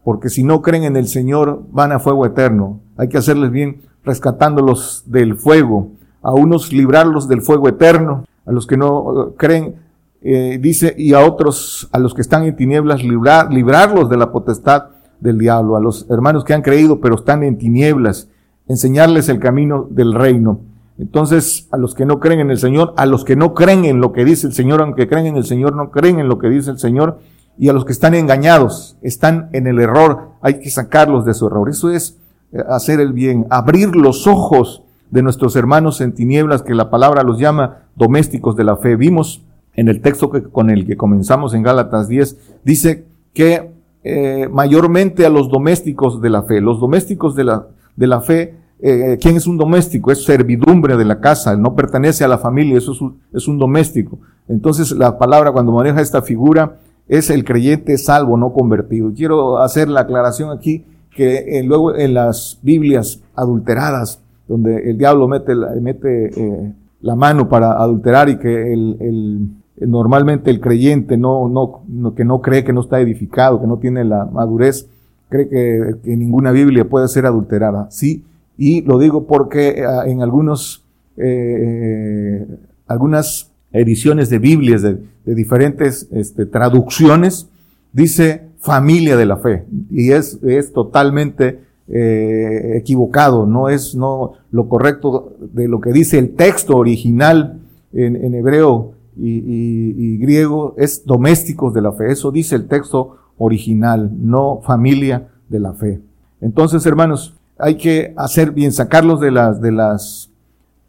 porque 0.04 0.30
si 0.30 0.44
no 0.44 0.62
creen 0.62 0.84
en 0.84 0.96
el 0.96 1.08
Señor 1.08 1.64
van 1.72 1.92
a 1.92 2.00
fuego 2.00 2.26
eterno. 2.26 2.80
Hay 2.98 3.10
que 3.10 3.18
hacerles 3.18 3.52
bien 3.52 3.82
rescatándolos 4.04 5.04
del 5.08 5.36
fuego, 5.36 5.92
a 6.22 6.34
unos 6.34 6.72
librarlos 6.72 7.28
del 7.28 7.42
fuego 7.42 7.68
eterno, 7.68 8.26
a 8.46 8.52
los 8.52 8.68
que 8.68 8.78
no 8.78 9.28
eh, 9.28 9.34
creen, 9.38 9.76
eh, 10.22 10.58
dice, 10.62 10.94
y 10.98 11.14
a 11.14 11.20
otros, 11.20 11.90
a 11.92 12.00
los 12.00 12.14
que 12.14 12.22
están 12.22 12.44
en 12.44 12.56
tinieblas, 12.56 13.04
librar, 13.04 13.52
librarlos 13.52 14.10
de 14.10 14.18
la 14.18 14.32
potestad 14.32 14.86
del 15.20 15.38
diablo, 15.38 15.76
a 15.76 15.82
los 15.82 16.06
hermanos 16.10 16.44
que 16.44 16.54
han 16.54 16.62
creído 16.62 17.00
pero 17.00 17.16
están 17.16 17.44
en 17.44 17.58
tinieblas, 17.58 18.30
enseñarles 18.68 19.30
el 19.30 19.40
camino 19.40 19.88
del 19.90 20.14
reino. 20.14 20.60
Entonces, 21.00 21.68
a 21.72 21.78
los 21.78 21.96
que 21.96 22.06
no 22.06 22.20
creen 22.20 22.40
en 22.40 22.52
el 22.52 22.60
Señor, 22.60 22.94
a 22.98 23.06
los 23.06 23.26
que 23.26 23.36
no 23.36 23.54
creen 23.54 23.86
en 23.86 24.00
lo 24.00 24.14
que 24.14 24.26
dice 24.26 24.48
el 24.48 24.54
Señor, 24.54 24.82
aunque 24.82 25.08
creen 25.08 25.26
en 25.26 25.38
el 25.38 25.46
Señor, 25.46 25.76
no 25.76 25.90
creen 25.90 26.20
en 26.20 26.28
lo 26.28 26.38
que 26.38 26.50
dice 26.50 26.70
el 26.70 26.78
Señor, 26.78 27.20
y 27.58 27.70
a 27.70 27.74
los 27.74 27.86
que 27.86 27.94
están 27.94 28.14
engañados, 28.14 28.98
están 29.02 29.50
en 29.54 29.68
el 29.68 29.80
error, 29.80 30.30
hay 30.42 30.60
que 30.60 30.70
sacarlos 30.70 31.26
de 31.26 31.34
su 31.34 31.48
error. 31.48 31.70
Eso 31.70 31.90
es 31.92 32.18
eh, 32.52 32.64
hacer 32.68 33.00
el 33.00 33.14
bien, 33.14 33.48
abrir 33.50 33.96
los 33.96 34.28
ojos 34.28 34.84
de 35.10 35.22
nuestros 35.22 35.56
hermanos 35.56 36.02
en 36.02 36.14
tinieblas, 36.14 36.64
que 36.64 36.74
la 36.74 36.90
palabra 36.90 37.24
los 37.24 37.40
llama 37.40 37.84
domésticos 37.96 38.56
de 38.56 38.64
la 38.64 38.78
fe. 38.78 38.96
Vimos 38.96 39.44
en 39.76 39.88
el 39.88 40.02
texto 40.02 40.30
que, 40.30 40.44
con 40.44 40.70
el 40.70 40.86
que 40.86 40.98
comenzamos 40.98 41.54
en 41.54 41.64
Gálatas 41.64 42.08
10, 42.08 42.38
dice 42.64 43.06
que 43.34 43.72
eh, 44.04 44.50
mayormente 44.52 45.26
a 45.26 45.30
los 45.30 45.50
domésticos 45.50 46.22
de 46.22 46.30
la 46.30 46.44
fe. 46.44 46.60
Los 46.60 46.80
domésticos 46.80 47.36
de 47.36 47.44
la, 47.46 47.68
de 47.96 48.08
la 48.08 48.22
fe, 48.22 48.56
eh, 48.82 49.18
¿quién 49.22 49.38
es 49.38 49.48
un 49.48 49.58
doméstico? 49.58 50.12
Es 50.12 50.26
servidumbre 50.26 50.98
de 50.98 51.06
la 51.06 51.22
casa, 51.22 51.56
no 51.56 51.74
pertenece 51.74 52.24
a 52.24 52.28
la 52.28 52.38
familia, 52.38 52.78
eso 52.78 52.92
es 52.92 53.02
un, 53.02 53.20
es 53.34 53.48
un 53.48 53.58
doméstico. 53.58 54.20
Entonces 54.50 54.92
la 54.92 55.18
palabra 55.18 55.52
cuando 55.54 55.72
maneja 55.72 56.02
esta 56.02 56.22
figura 56.22 56.80
es 57.08 57.30
el 57.30 57.46
creyente 57.46 57.98
salvo, 57.98 58.38
no 58.38 58.52
convertido. 58.52 59.14
Quiero 59.16 59.60
hacer 59.60 59.88
la 59.88 60.02
aclaración 60.02 60.52
aquí 60.52 60.86
que 61.16 61.60
eh, 61.60 61.64
luego 61.64 61.96
en 61.96 62.14
las 62.14 62.60
Biblias 62.62 63.22
adulteradas, 63.36 64.22
donde 64.48 64.90
el 64.90 64.98
diablo 64.98 65.28
mete, 65.30 65.56
mete 65.80 66.74
la 67.00 67.16
mano 67.16 67.48
para 67.48 67.72
adulterar 67.74 68.30
y 68.30 68.38
que 68.38 68.74
el, 68.74 68.98
el 69.00 69.63
normalmente 69.80 70.52
el 70.52 70.60
creyente 70.60 71.18
no, 71.18 71.48
no, 71.50 72.16
que 72.16 72.26
no 72.26 72.42
cree 72.42 72.64
que 72.64 72.74
no 72.74 72.82
está 72.82 73.00
edificado, 73.00 73.60
que 73.60 73.68
no 73.68 73.78
tiene 73.78 74.04
la 74.04 74.26
madurez, 74.26 74.88
cree 75.30 75.50
que, 75.50 76.16
ninguna 76.16 76.52
Biblia 76.52 76.88
puede 76.88 77.08
ser 77.08 77.26
adulterada. 77.26 77.90
Sí, 77.90 78.24
y 78.58 78.82
lo 78.82 79.00
digo 79.00 79.26
porque 79.26 79.84
ah, 79.88 80.04
en 80.06 80.22
algunos, 80.22 80.84
eh, 81.18 82.46
algunas 82.88 83.52
ediciones 83.72 84.30
de 84.30 84.40
Biblias 84.40 84.82
de, 84.84 85.00
diferentes 85.26 86.08
este, 86.12 86.46
traducciones 86.46 87.48
dice 87.94 88.50
familia 88.60 89.16
de 89.16 89.26
la 89.26 89.38
fe 89.38 89.66
y 89.90 90.12
es, 90.12 90.38
es 90.44 90.74
totalmente 90.74 91.62
eh, 91.88 92.74
equivocado, 92.76 93.46
no 93.46 93.70
es 93.70 93.96
no 93.96 94.34
lo 94.52 94.68
correcto 94.68 95.34
de 95.40 95.68
lo 95.68 95.80
que 95.80 95.92
dice 95.92 96.20
el 96.20 96.36
texto 96.36 96.76
original 96.76 97.60
en 97.94 98.34
hebreo 98.34 98.94
y, 99.16 100.18
griego 100.18 100.74
es 100.78 101.06
domésticos 101.06 101.74
de 101.74 101.82
la 101.82 101.92
fe. 101.92 102.12
Eso 102.12 102.32
dice 102.32 102.56
el 102.56 102.68
texto 102.68 103.18
original, 103.38 104.12
no 104.16 104.62
familia 104.64 105.30
de 105.50 105.60
la 105.60 105.74
fe. 105.74 106.02
Entonces, 106.42 106.86
hermanos, 106.86 107.36
hay 107.58 107.76
que 107.76 108.14
hacer 108.18 108.52
bien, 108.52 108.72
sacarlos 108.72 109.20
de 109.20 109.32
las, 109.32 109.62
de 109.62 109.72
las, 109.72 110.30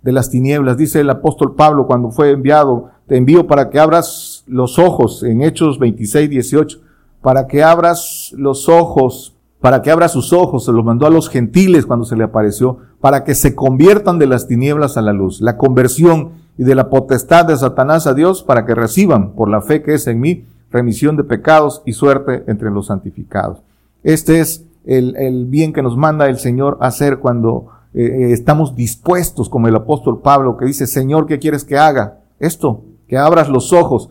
de 0.02 0.12
las 0.12 0.30
tinieblas. 0.30 0.76
Dice 0.76 1.00
el 1.00 1.10
apóstol 1.10 1.54
Pablo 1.54 1.86
cuando 1.86 2.10
fue 2.10 2.30
enviado, 2.30 2.90
te 3.06 3.16
envío 3.16 3.46
para 3.46 3.70
que 3.70 3.78
abras 3.78 4.44
los 4.46 4.78
ojos, 4.78 5.22
en 5.22 5.42
Hechos 5.42 5.78
26, 5.78 6.30
18, 6.30 6.80
para 7.20 7.46
que 7.46 7.62
abras 7.62 8.34
los 8.36 8.68
ojos, 8.68 9.34
para 9.60 9.82
que 9.82 9.90
abra 9.90 10.08
sus 10.08 10.32
ojos, 10.32 10.64
se 10.64 10.72
los 10.72 10.84
mandó 10.84 11.06
a 11.06 11.10
los 11.10 11.28
gentiles 11.28 11.86
cuando 11.86 12.04
se 12.04 12.16
le 12.16 12.24
apareció, 12.24 12.78
para 13.00 13.24
que 13.24 13.34
se 13.34 13.54
conviertan 13.54 14.18
de 14.18 14.26
las 14.26 14.46
tinieblas 14.46 14.96
a 14.96 15.02
la 15.02 15.12
luz. 15.12 15.40
La 15.40 15.56
conversión 15.56 16.43
y 16.56 16.64
de 16.64 16.74
la 16.74 16.88
potestad 16.88 17.46
de 17.46 17.56
Satanás 17.56 18.06
a 18.06 18.14
Dios 18.14 18.42
para 18.42 18.64
que 18.64 18.74
reciban, 18.74 19.32
por 19.32 19.48
la 19.48 19.60
fe 19.60 19.82
que 19.82 19.94
es 19.94 20.06
en 20.06 20.20
mí, 20.20 20.44
remisión 20.70 21.16
de 21.16 21.24
pecados 21.24 21.82
y 21.84 21.92
suerte 21.92 22.44
entre 22.46 22.70
los 22.70 22.86
santificados. 22.86 23.58
Este 24.02 24.40
es 24.40 24.64
el, 24.84 25.46
bien 25.46 25.72
que 25.72 25.82
nos 25.82 25.96
manda 25.96 26.28
el 26.28 26.38
Señor 26.38 26.78
hacer 26.80 27.18
cuando 27.18 27.68
eh, 27.94 28.04
eh, 28.04 28.32
estamos 28.32 28.74
dispuestos, 28.76 29.48
como 29.48 29.68
el 29.68 29.76
apóstol 29.76 30.20
Pablo, 30.20 30.56
que 30.56 30.66
dice, 30.66 30.86
Señor, 30.86 31.26
¿qué 31.26 31.38
quieres 31.38 31.64
que 31.64 31.78
haga? 31.78 32.18
Esto, 32.38 32.82
que 33.08 33.16
abras 33.16 33.48
los 33.48 33.72
ojos 33.72 34.10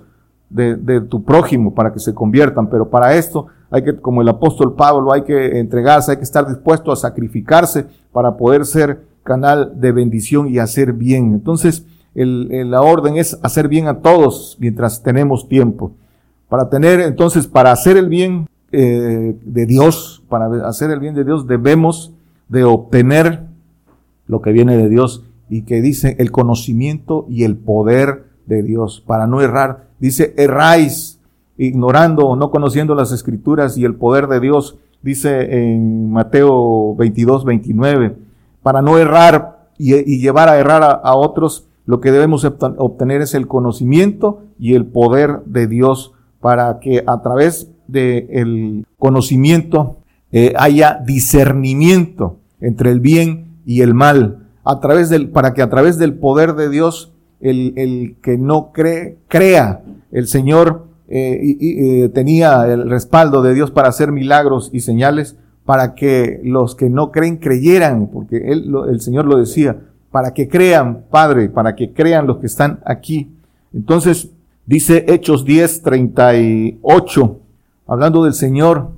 de, 0.49 0.75
de 0.75 1.01
tu 1.01 1.23
prójimo 1.23 1.73
para 1.73 1.93
que 1.93 1.99
se 1.99 2.13
conviertan, 2.13 2.69
pero 2.69 2.89
para 2.89 3.15
esto 3.15 3.47
hay 3.69 3.83
que, 3.83 3.95
como 3.97 4.21
el 4.21 4.29
apóstol 4.29 4.75
Pablo, 4.75 5.11
hay 5.11 5.23
que 5.23 5.59
entregarse, 5.59 6.11
hay 6.11 6.17
que 6.17 6.23
estar 6.23 6.47
dispuesto 6.47 6.91
a 6.91 6.95
sacrificarse 6.95 7.87
para 8.11 8.37
poder 8.37 8.65
ser 8.65 9.01
canal 9.23 9.73
de 9.81 9.91
bendición 9.91 10.47
y 10.47 10.59
hacer 10.59 10.93
bien. 10.93 11.33
Entonces, 11.33 11.85
la 12.15 12.81
orden 12.81 13.17
es 13.17 13.39
hacer 13.41 13.67
bien 13.67 13.87
a 13.87 13.99
todos 13.99 14.57
mientras 14.59 15.01
tenemos 15.03 15.47
tiempo. 15.47 15.91
Para 16.49 16.69
tener, 16.69 16.99
entonces, 16.99 17.47
para 17.47 17.71
hacer 17.71 17.97
el 17.97 18.09
bien 18.09 18.47
eh, 18.71 19.35
de 19.43 19.65
Dios, 19.65 20.23
para 20.29 20.67
hacer 20.67 20.91
el 20.91 20.99
bien 20.99 21.15
de 21.15 21.23
Dios, 21.23 21.47
debemos 21.47 22.13
de 22.49 22.63
obtener 22.63 23.45
lo 24.27 24.41
que 24.41 24.51
viene 24.51 24.77
de 24.77 24.89
Dios 24.89 25.23
y 25.49 25.63
que 25.63 25.81
dice 25.81 26.15
el 26.19 26.31
conocimiento 26.31 27.25
y 27.29 27.43
el 27.43 27.55
poder 27.55 28.25
de 28.45 28.63
Dios, 28.63 29.03
para 29.05 29.27
no 29.27 29.41
errar. 29.41 29.87
Dice, 29.99 30.33
erráis 30.37 31.19
ignorando 31.57 32.27
o 32.27 32.35
no 32.35 32.51
conociendo 32.51 32.95
las 32.95 33.11
escrituras 33.11 33.77
y 33.77 33.85
el 33.85 33.95
poder 33.95 34.27
de 34.27 34.39
Dios, 34.39 34.77
dice 35.01 35.71
en 35.73 36.11
Mateo 36.11 36.95
22, 36.95 37.45
29, 37.45 38.15
para 38.61 38.81
no 38.81 38.97
errar 38.97 39.67
y, 39.77 40.19
llevar 40.19 40.49
a 40.49 40.57
errar 40.57 41.01
a, 41.03 41.15
otros, 41.15 41.67
lo 41.85 41.99
que 41.99 42.11
debemos 42.11 42.45
obtener 42.45 43.21
es 43.21 43.33
el 43.33 43.47
conocimiento 43.47 44.43
y 44.57 44.75
el 44.75 44.85
poder 44.85 45.41
de 45.45 45.67
Dios 45.67 46.13
para 46.39 46.79
que 46.79 47.03
a 47.05 47.21
través 47.21 47.71
del 47.87 48.85
conocimiento 48.97 49.97
eh, 50.31 50.53
haya 50.57 51.01
discernimiento 51.05 52.39
entre 52.61 52.89
el 52.91 52.99
bien 52.99 53.59
y 53.65 53.81
el 53.81 53.93
mal, 53.93 54.47
a 54.63 54.79
través 54.79 55.09
del, 55.09 55.29
para 55.29 55.53
que 55.53 55.61
a 55.61 55.69
través 55.69 55.97
del 55.97 56.13
poder 56.13 56.55
de 56.55 56.69
Dios 56.69 57.13
el, 57.41 57.73
el 57.75 58.15
que 58.21 58.37
no 58.37 58.71
cree, 58.71 59.17
crea. 59.27 59.83
El 60.11 60.27
Señor 60.27 60.87
eh, 61.09 61.57
eh, 61.59 62.09
tenía 62.09 62.65
el 62.65 62.89
respaldo 62.89 63.41
de 63.41 63.53
Dios 63.53 63.71
para 63.71 63.89
hacer 63.89 64.11
milagros 64.13 64.69
y 64.71 64.79
señales 64.79 65.37
para 65.65 65.95
que 65.95 66.39
los 66.43 66.75
que 66.75 66.89
no 66.89 67.11
creen 67.11 67.37
creyeran, 67.37 68.07
porque 68.07 68.37
el 68.37 68.99
Señor 68.99 69.25
lo 69.25 69.37
decía, 69.37 69.77
para 70.13 70.31
que 70.31 70.47
crean, 70.47 71.05
Padre, 71.09 71.49
para 71.49 71.75
que 71.75 71.91
crean 71.91 72.27
los 72.27 72.37
que 72.37 72.45
están 72.45 72.81
aquí. 72.85 73.31
Entonces, 73.73 74.29
dice 74.67 75.05
Hechos 75.07 75.43
10, 75.43 75.81
38, 75.81 77.39
hablando 77.87 78.23
del 78.23 78.35
Señor, 78.35 78.91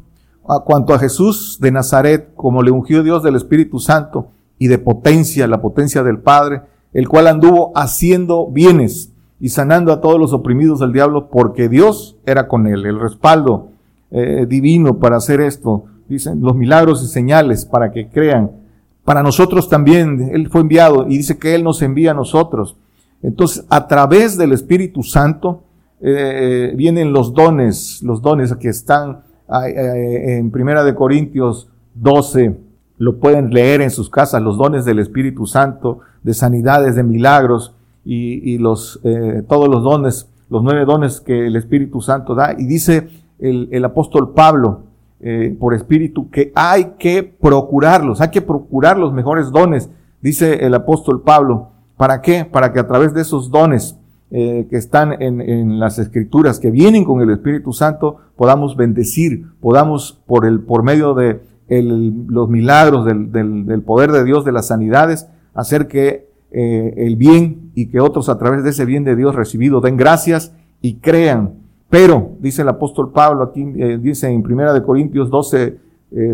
a 0.45 0.59
cuanto 0.59 0.93
a 0.93 0.99
Jesús 0.99 1.57
de 1.61 1.71
Nazaret, 1.71 2.31
como 2.35 2.61
le 2.61 2.71
ungió 2.71 3.01
Dios 3.01 3.23
del 3.23 3.37
Espíritu 3.37 3.79
Santo 3.79 4.27
y 4.59 4.67
de 4.67 4.77
potencia, 4.77 5.47
la 5.47 5.61
potencia 5.61 6.03
del 6.03 6.19
Padre, 6.19 6.63
el 6.91 7.07
cual 7.07 7.27
anduvo 7.27 7.71
haciendo 7.75 8.47
bienes 8.47 9.13
y 9.39 9.47
sanando 9.47 9.93
a 9.93 10.01
todos 10.01 10.19
los 10.19 10.33
oprimidos 10.33 10.81
del 10.81 10.91
diablo, 10.91 11.29
porque 11.29 11.69
Dios 11.69 12.17
era 12.25 12.49
con 12.49 12.67
él, 12.67 12.85
el 12.85 12.99
respaldo 12.99 13.69
eh, 14.11 14.45
divino 14.49 14.99
para 14.99 15.15
hacer 15.15 15.39
esto, 15.39 15.85
dicen 16.09 16.41
los 16.41 16.57
milagros 16.57 17.01
y 17.03 17.07
señales 17.07 17.63
para 17.63 17.93
que 17.93 18.09
crean. 18.09 18.64
Para 19.05 19.23
nosotros 19.23 19.69
también, 19.69 20.31
Él 20.33 20.49
fue 20.49 20.61
enviado 20.61 21.05
y 21.07 21.17
dice 21.17 21.37
que 21.37 21.55
Él 21.55 21.63
nos 21.63 21.81
envía 21.81 22.11
a 22.11 22.15
nosotros. 22.15 22.75
Entonces, 23.21 23.65
a 23.69 23.87
través 23.87 24.37
del 24.37 24.51
Espíritu 24.51 25.03
Santo 25.03 25.63
eh, 26.01 26.73
vienen 26.75 27.13
los 27.13 27.33
dones, 27.33 28.01
los 28.03 28.21
dones 28.21 28.53
que 28.55 28.67
están 28.67 29.21
eh, 29.65 30.37
en 30.37 30.51
Primera 30.51 30.83
de 30.83 30.93
Corintios 30.93 31.69
12, 31.93 32.57
lo 32.97 33.19
pueden 33.19 33.51
leer 33.51 33.81
en 33.81 33.91
sus 33.91 34.09
casas, 34.09 34.41
los 34.41 34.57
dones 34.57 34.85
del 34.85 34.99
Espíritu 34.99 35.45
Santo, 35.45 35.99
de 36.23 36.33
sanidades, 36.33 36.95
de 36.95 37.03
milagros 37.03 37.75
y, 38.03 38.57
los, 38.59 38.99
eh, 39.03 39.43
todos 39.47 39.67
los 39.67 39.83
dones, 39.83 40.29
los 40.49 40.63
nueve 40.63 40.85
dones 40.85 41.21
que 41.21 41.47
el 41.47 41.55
Espíritu 41.55 42.01
Santo 42.01 42.35
da. 42.35 42.55
Y 42.57 42.65
dice 42.65 43.09
el, 43.39 43.83
apóstol 43.83 44.33
Pablo, 44.33 44.83
eh, 45.27 45.57
por 45.59 45.73
Espíritu, 45.73 46.29
que 46.29 46.51
hay 46.53 46.91
que 46.99 47.23
procurarlos, 47.23 48.21
hay 48.21 48.29
que 48.29 48.43
procurar 48.43 48.95
los 48.95 49.11
mejores 49.11 49.49
dones, 49.49 49.89
dice 50.21 50.67
el 50.67 50.75
apóstol 50.75 51.23
Pablo. 51.23 51.71
¿Para 51.97 52.21
qué? 52.21 52.45
Para 52.45 52.71
que 52.71 52.79
a 52.79 52.85
través 52.85 53.11
de 53.15 53.21
esos 53.21 53.49
dones 53.49 53.97
eh, 54.29 54.67
que 54.69 54.77
están 54.77 55.19
en, 55.19 55.79
las 55.79 55.97
escrituras, 55.97 56.59
que 56.59 56.69
vienen 56.69 57.05
con 57.05 57.21
el 57.21 57.31
Espíritu 57.31 57.73
Santo, 57.73 58.17
podamos 58.35 58.77
bendecir, 58.77 59.47
podamos 59.61 60.21
por 60.27 60.45
el, 60.45 60.59
por 60.59 60.83
medio 60.83 61.15
de 61.15 61.41
los 61.69 62.47
milagros 62.47 63.07
del, 63.07 63.81
poder 63.83 64.11
de 64.11 64.25
Dios, 64.25 64.45
de 64.45 64.51
las 64.51 64.67
sanidades, 64.67 65.27
hacer 65.55 65.87
que 65.87 66.29
eh, 66.51 66.93
el 66.97 67.15
bien 67.15 67.71
y 67.73 67.87
que 67.87 67.99
otros 67.99 68.29
a 68.29 68.37
través 68.37 68.63
de 68.63 68.69
ese 68.69 68.85
bien 68.85 69.03
de 69.05 69.15
Dios 69.15 69.33
recibido 69.33 69.81
den 69.81 69.97
gracias 69.97 70.53
y 70.81 70.97
crean. 70.97 71.64
Pero, 71.97 72.31
dice 72.41 72.61
el 72.61 72.67
apóstol 72.67 73.13
Pablo 73.13 73.41
aquí, 73.41 73.61
eh, 73.77 73.97
dice 73.97 74.27
en 74.27 74.43
Primera 74.43 74.73
de 74.73 74.83
Corintios 74.83 75.29
12, 75.29 75.77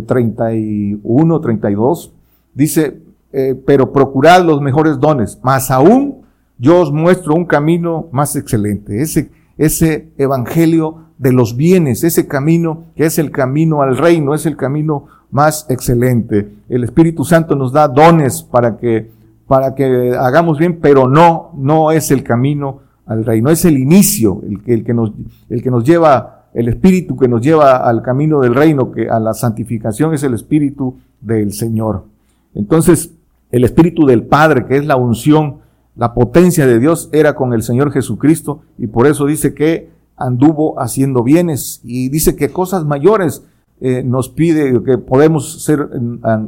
31, 0.07 1.39
32, 1.39 2.11
dice, 2.55 2.99
eh, 3.31 3.53
pero 3.63 3.91
procurad 3.91 4.43
los 4.43 4.59
mejores 4.59 4.99
dones, 4.99 5.37
más 5.43 5.69
aún 5.69 6.23
yo 6.57 6.81
os 6.81 6.91
muestro 6.91 7.35
un 7.35 7.45
camino 7.45 8.07
más 8.11 8.35
excelente, 8.35 9.03
ese, 9.03 9.29
ese 9.55 10.09
evangelio 10.17 11.03
de 11.19 11.31
los 11.31 11.55
bienes, 11.55 12.03
ese 12.03 12.27
camino 12.27 12.85
que 12.95 13.05
es 13.05 13.19
el 13.19 13.29
camino 13.29 13.83
al 13.83 13.97
reino, 13.97 14.33
es 14.33 14.47
el 14.47 14.57
camino 14.57 15.05
más 15.29 15.67
excelente. 15.69 16.55
El 16.69 16.83
Espíritu 16.83 17.23
Santo 17.23 17.55
nos 17.55 17.71
da 17.71 17.87
dones 17.87 18.41
para 18.41 18.77
que, 18.77 19.11
para 19.45 19.75
que 19.75 20.15
hagamos 20.19 20.57
bien, 20.57 20.79
pero 20.81 21.07
no, 21.07 21.51
no 21.53 21.91
es 21.91 22.09
el 22.09 22.23
camino 22.23 22.79
al 23.05 23.25
reino, 23.25 23.49
es 23.49 23.65
el 23.65 23.77
inicio, 23.77 24.41
el 24.47 24.61
que, 24.61 24.73
el 24.73 24.83
que 24.83 24.93
nos, 24.93 25.11
el 25.49 25.61
que 25.61 25.71
nos 25.71 25.83
lleva, 25.83 26.45
el 26.53 26.67
Espíritu 26.67 27.17
que 27.17 27.27
nos 27.27 27.41
lleva 27.41 27.77
al 27.77 28.01
camino 28.01 28.41
del 28.41 28.55
reino, 28.55 28.91
que 28.91 29.09
a 29.09 29.19
la 29.19 29.33
santificación 29.33 30.13
es 30.13 30.23
el 30.23 30.33
Espíritu 30.33 30.97
del 31.19 31.53
Señor. 31.53 32.05
Entonces, 32.53 33.13
el 33.51 33.63
Espíritu 33.63 34.05
del 34.05 34.23
Padre, 34.23 34.65
que 34.65 34.77
es 34.77 34.85
la 34.85 34.95
unción, 34.95 35.57
la 35.95 36.13
potencia 36.13 36.65
de 36.65 36.79
Dios, 36.79 37.09
era 37.11 37.35
con 37.35 37.53
el 37.53 37.63
Señor 37.63 37.91
Jesucristo, 37.91 38.61
y 38.77 38.87
por 38.87 39.07
eso 39.07 39.25
dice 39.25 39.53
que 39.53 39.89
anduvo 40.15 40.79
haciendo 40.79 41.23
bienes, 41.23 41.81
y 41.83 42.09
dice 42.09 42.35
que 42.35 42.49
cosas 42.49 42.85
mayores 42.85 43.43
eh, 43.81 44.03
nos 44.03 44.29
pide 44.29 44.83
que 44.83 44.97
podemos 44.99 45.63
ser 45.63 45.89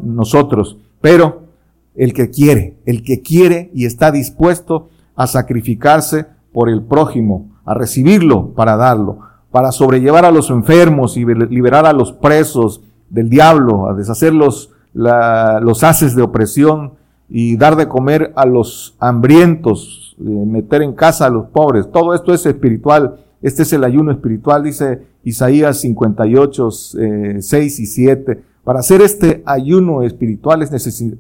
nosotros, 0.03 0.77
pero 1.01 1.43
el 1.95 2.13
que 2.13 2.29
quiere, 2.29 2.77
el 2.86 3.03
que 3.03 3.22
quiere 3.22 3.72
y 3.74 3.86
está 3.86 4.12
dispuesto 4.12 4.89
a 5.15 5.27
sacrificarse 5.27 6.27
por 6.53 6.69
el 6.69 6.83
prójimo, 6.83 7.48
a 7.65 7.74
recibirlo 7.74 8.50
para 8.50 8.77
darlo, 8.77 9.19
para 9.51 9.72
sobrellevar 9.72 10.25
a 10.25 10.31
los 10.31 10.50
enfermos 10.50 11.17
y 11.17 11.25
liberar 11.25 11.86
a 11.86 11.93
los 11.93 12.12
presos 12.12 12.81
del 13.10 13.29
diablo, 13.29 13.89
a 13.89 13.93
deshacer 13.93 14.33
los, 14.33 14.72
los 14.93 15.83
haces 15.83 16.15
de 16.15 16.22
opresión 16.22 16.93
y 17.29 17.57
dar 17.57 17.75
de 17.75 17.88
comer 17.88 18.31
a 18.36 18.45
los 18.45 18.95
hambrientos, 19.00 20.15
eh, 20.19 20.24
meter 20.24 20.81
en 20.81 20.93
casa 20.93 21.25
a 21.25 21.29
los 21.29 21.48
pobres. 21.48 21.89
Todo 21.91 22.13
esto 22.13 22.33
es 22.33 22.45
espiritual. 22.45 23.17
Este 23.41 23.63
es 23.63 23.74
el 23.74 23.83
ayuno 23.83 24.12
espiritual, 24.12 24.63
dice 24.63 25.01
Isaías 25.24 25.79
58, 25.81 26.72
6 26.72 27.00
eh, 27.00 27.65
y 27.65 27.86
7. 27.86 28.43
Para 28.63 28.79
hacer 28.79 29.01
este 29.01 29.43
ayuno 29.45 30.03
espiritual 30.03 30.62
es 30.62 30.72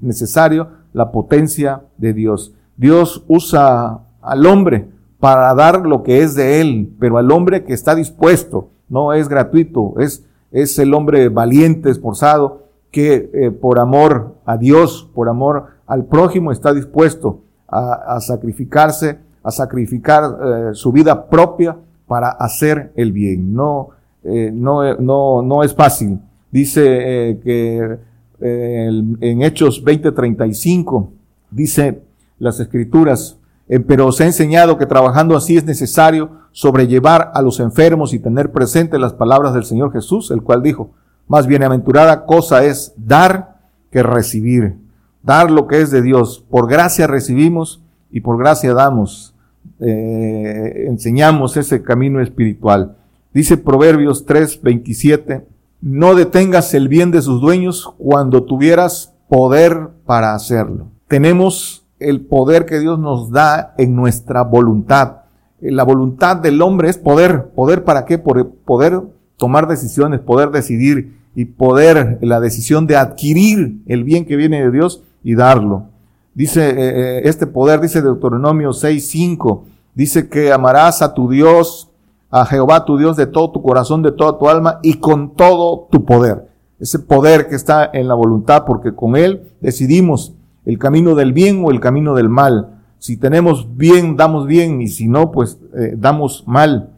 necesario 0.01 0.69
la 0.93 1.11
potencia 1.11 1.81
de 1.97 2.13
Dios. 2.13 2.53
Dios 2.77 3.23
usa 3.27 3.99
al 4.21 4.45
hombre 4.45 4.87
para 5.23 5.53
dar 5.53 5.85
lo 5.85 6.03
que 6.03 6.21
es 6.21 6.35
de 6.35 6.59
él, 6.59 6.93
pero 6.99 7.17
al 7.17 7.31
hombre 7.31 7.63
que 7.63 7.71
está 7.71 7.95
dispuesto, 7.95 8.71
no 8.89 9.13
es 9.13 9.29
gratuito, 9.29 9.93
es, 9.97 10.25
es 10.51 10.77
el 10.79 10.93
hombre 10.93 11.29
valiente, 11.29 11.89
esforzado, 11.89 12.63
que 12.91 13.29
eh, 13.33 13.49
por 13.49 13.79
amor 13.79 14.35
a 14.43 14.57
Dios, 14.57 15.09
por 15.15 15.29
amor 15.29 15.67
al 15.87 16.03
prójimo, 16.07 16.51
está 16.51 16.73
dispuesto 16.73 17.39
a, 17.69 18.19
sacrificarse, 18.19 19.19
a 19.43 19.51
sacrificar 19.51 20.23
eh, 20.25 20.69
su 20.73 20.91
vida 20.91 21.29
propia 21.29 21.77
para 22.05 22.27
hacer 22.27 22.91
el 22.97 23.13
bien. 23.13 23.53
No, 23.53 23.91
eh, 24.25 24.51
no, 24.53 24.93
no, 24.95 25.41
no 25.41 25.63
es 25.63 25.73
fácil. 25.73 26.19
Dice 26.51 27.39
que 27.41 27.97
en 28.41 29.41
Hechos 29.41 29.85
20:35 29.85 31.07
dice 31.49 32.01
las 32.39 32.59
escrituras, 32.59 33.39
pero 33.87 34.07
os 34.07 34.19
he 34.19 34.25
enseñado 34.25 34.77
que 34.77 34.85
trabajando 34.85 35.35
así 35.35 35.57
es 35.57 35.65
necesario 35.65 36.31
sobrellevar 36.51 37.31
a 37.33 37.41
los 37.41 37.59
enfermos 37.59 38.13
y 38.13 38.19
tener 38.19 38.51
presente 38.51 38.99
las 38.99 39.13
palabras 39.13 39.53
del 39.53 39.65
Señor 39.65 39.91
Jesús, 39.91 40.31
el 40.31 40.41
cual 40.41 40.61
dijo, 40.61 40.91
más 41.27 41.47
bienaventurada 41.47 42.25
cosa 42.25 42.63
es 42.65 42.93
dar 42.97 43.57
que 43.91 44.03
recibir. 44.03 44.75
Dar 45.21 45.49
lo 45.49 45.67
que 45.67 45.81
es 45.81 45.89
de 45.91 46.01
Dios. 46.01 46.43
Por 46.49 46.67
gracia 46.67 47.07
recibimos 47.07 47.81
y 48.11 48.21
por 48.21 48.37
gracia 48.37 48.73
damos. 48.73 49.33
enseñamos 49.79 51.57
ese 51.57 51.81
camino 51.81 52.21
espiritual. 52.21 52.97
Dice 53.33 53.57
Proverbios 53.57 54.25
3, 54.25 54.61
27, 54.61 55.47
no 55.81 56.13
detengas 56.13 56.73
el 56.73 56.87
bien 56.87 57.11
de 57.11 57.21
sus 57.21 57.41
dueños 57.41 57.93
cuando 57.97 58.43
tuvieras 58.43 59.13
poder 59.27 59.89
para 60.05 60.35
hacerlo. 60.35 60.87
Tenemos 61.07 61.82
el 61.99 62.21
poder 62.21 62.65
que 62.65 62.79
Dios 62.79 62.99
nos 62.99 63.31
da 63.31 63.73
en 63.77 63.95
nuestra 63.95 64.43
voluntad. 64.43 65.17
La 65.61 65.83
voluntad 65.83 66.37
del 66.37 66.61
hombre 66.61 66.89
es 66.89 66.97
poder. 66.97 67.49
¿Poder 67.55 67.83
para 67.83 68.05
qué? 68.05 68.17
Poder 68.17 69.01
tomar 69.37 69.67
decisiones, 69.67 70.19
poder 70.19 70.51
decidir 70.51 71.17
y 71.35 71.45
poder, 71.45 72.19
la 72.21 72.39
decisión 72.39 72.85
de 72.85 72.95
adquirir 72.95 73.81
el 73.87 74.03
bien 74.03 74.25
que 74.25 74.35
viene 74.35 74.63
de 74.63 74.71
Dios 74.71 75.03
y 75.23 75.35
darlo. 75.35 75.85
Dice 76.33 76.69
eh, 76.69 76.75
eh, 76.77 77.21
este 77.25 77.47
poder, 77.47 77.79
dice 77.79 78.01
Deuteronomio 78.01 78.69
6.5, 78.69 79.61
dice 79.95 80.29
que 80.29 80.51
amarás 80.51 81.01
a 81.01 81.13
tu 81.13 81.29
Dios, 81.29 81.89
a 82.29 82.45
Jehová 82.45 82.85
tu 82.85 82.97
Dios 82.97 83.15
de 83.15 83.27
todo 83.27 83.51
tu 83.51 83.61
corazón, 83.61 84.01
de 84.01 84.11
toda 84.11 84.37
tu 84.37 84.49
alma 84.49 84.79
y 84.81 84.95
con 84.95 85.35
todo 85.35 85.87
tu 85.91 86.05
poder. 86.05 86.49
Ese 86.79 86.99
poder 86.99 87.47
que 87.47 87.55
está 87.55 87.89
en 87.93 88.07
la 88.07 88.15
voluntad, 88.15 88.65
porque 88.65 88.93
con 88.93 89.15
él 89.15 89.51
decidimos 89.61 90.33
el 90.65 90.77
camino 90.77 91.15
del 91.15 91.33
bien 91.33 91.63
o 91.65 91.71
el 91.71 91.79
camino 91.79 92.15
del 92.15 92.29
mal. 92.29 92.81
Si 92.99 93.17
tenemos 93.17 93.75
bien, 93.75 94.15
damos 94.15 94.47
bien, 94.47 94.81
y 94.81 94.87
si 94.87 95.07
no, 95.07 95.31
pues 95.31 95.59
eh, 95.75 95.95
damos 95.97 96.43
mal. 96.47 96.91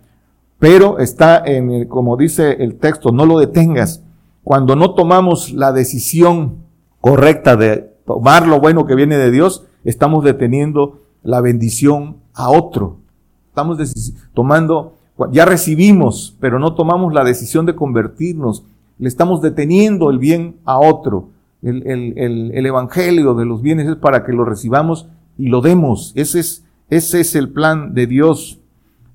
Pero 0.60 1.00
está 1.00 1.42
en, 1.44 1.72
el, 1.72 1.88
como 1.88 2.18
dice 2.18 2.64
el 2.64 2.76
texto, 2.76 3.12
no 3.12 3.26
lo 3.26 3.40
detengas. 3.40 4.04
Cuando 4.44 4.76
no 4.76 4.94
tomamos 4.94 5.52
la 5.52 5.74
decisión 5.74 6.58
correcta 7.02 7.56
de 7.56 7.92
tomar 8.06 8.48
lo 8.48 8.60
bueno 8.60 8.86
que 8.86 8.96
viene 8.96 9.18
de 9.18 9.32
Dios, 9.32 9.66
estamos 9.84 10.24
deteniendo 10.24 11.02
la 11.24 11.42
bendición 11.42 12.18
a 12.34 12.50
otro. 12.52 12.98
Estamos 13.50 13.80
tomando, 14.34 14.94
ya 15.32 15.46
recibimos, 15.46 16.36
pero 16.40 16.60
no 16.60 16.76
tomamos 16.76 17.14
la 17.14 17.24
decisión 17.24 17.66
de 17.66 17.76
convertirnos. 17.76 18.64
Le 19.00 19.08
estamos 19.08 19.42
deteniendo 19.42 20.10
el 20.10 20.20
bien 20.20 20.58
a 20.66 20.78
otro. 20.78 21.30
El, 21.66 21.82
el, 21.88 22.52
el, 22.54 22.66
evangelio 22.68 23.34
de 23.34 23.44
los 23.44 23.64
bienes 23.64 23.88
es 23.88 23.96
para 23.96 24.24
que 24.24 24.32
lo 24.32 24.46
recibamos 24.46 25.08
y 25.36 25.48
lo 25.48 25.62
demos. 25.62 26.14
Ese 26.16 26.40
es, 26.40 26.64
ese 26.92 27.22
es 27.22 27.34
el 27.34 27.50
plan 27.50 27.96
de 27.96 28.06
Dios. 28.06 28.60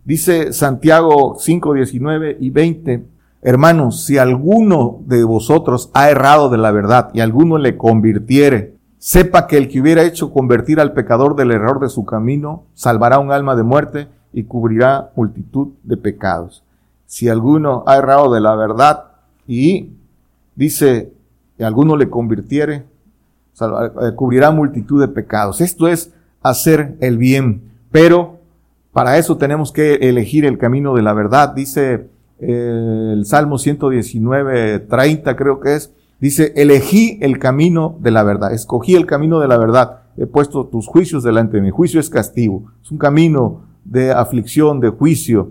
Dice 0.04 0.52
Santiago 0.52 1.37
5, 1.38 1.75
19 1.75 2.38
y 2.40 2.50
20, 2.50 3.04
hermanos, 3.42 4.04
si 4.04 4.19
alguno 4.19 4.99
de 5.07 5.23
vosotros 5.23 5.90
ha 5.95 6.11
errado 6.11 6.50
de 6.50 6.59
la 6.59 6.73
verdad 6.73 7.11
y 7.14 7.21
alguno 7.21 7.57
le 7.57 7.76
convirtiere, 7.76 8.75
sepa 8.99 9.47
que 9.47 9.57
el 9.57 9.69
que 9.69 9.80
hubiera 9.80 10.02
hecho 10.02 10.33
convertir 10.33 10.80
al 10.80 10.92
pecador 10.92 11.37
del 11.37 11.52
error 11.52 11.78
de 11.78 11.88
su 11.88 12.04
camino, 12.04 12.64
salvará 12.75 13.21
un 13.21 13.30
alma 13.30 13.54
de 13.54 13.62
muerte 13.62 14.09
y 14.33 14.42
cubrirá 14.42 15.12
multitud 15.14 15.69
de 15.85 15.97
pecados. 15.97 16.64
Si 17.07 17.28
alguno 17.28 17.85
ha 17.87 17.97
errado 17.97 18.33
de 18.33 18.40
la 18.40 18.57
verdad 18.57 19.04
y 19.47 19.90
dice, 20.57 21.12
que 21.61 21.67
alguno 21.67 21.95
le 21.95 22.09
convirtiere, 22.09 22.85
eh, 23.61 24.14
cubrirá 24.17 24.50
multitud 24.50 24.99
de 24.99 25.09
pecados. 25.09 25.61
Esto 25.61 25.88
es 25.88 26.11
hacer 26.40 26.97
el 27.00 27.19
bien, 27.19 27.61
pero 27.93 28.38
para 28.95 29.19
eso 29.19 29.37
tenemos 29.37 29.71
que 29.71 29.97
elegir 29.97 30.47
el 30.47 30.57
camino 30.57 30.95
de 30.95 31.02
la 31.02 31.12
verdad. 31.12 31.52
Dice 31.55 32.07
eh, 32.38 33.11
el 33.12 33.26
Salmo 33.26 33.59
119, 33.59 34.79
30 34.79 35.37
creo 35.37 35.61
que 35.61 35.75
es, 35.75 35.93
Dice, 36.19 36.55
elegí 36.57 37.19
el 37.21 37.38
camino 37.38 37.97
de 38.00 38.11
la 38.11 38.23
verdad, 38.23 38.55
escogí 38.55 38.95
el 38.95 39.05
camino 39.05 39.38
de 39.40 39.49
la 39.49 39.59
verdad, 39.59 40.00
he 40.17 40.26
puesto 40.26 40.67
tus 40.67 40.87
juicios 40.87 41.23
delante 41.23 41.59
de 41.59 41.62
mí. 41.62 41.71
Juicio 41.71 42.00
es 42.00 42.09
castigo, 42.09 42.64
es 42.83 42.90
un 42.90 42.97
camino 42.97 43.64
de 43.85 44.12
aflicción, 44.12 44.81
de 44.81 44.88
juicio. 44.88 45.50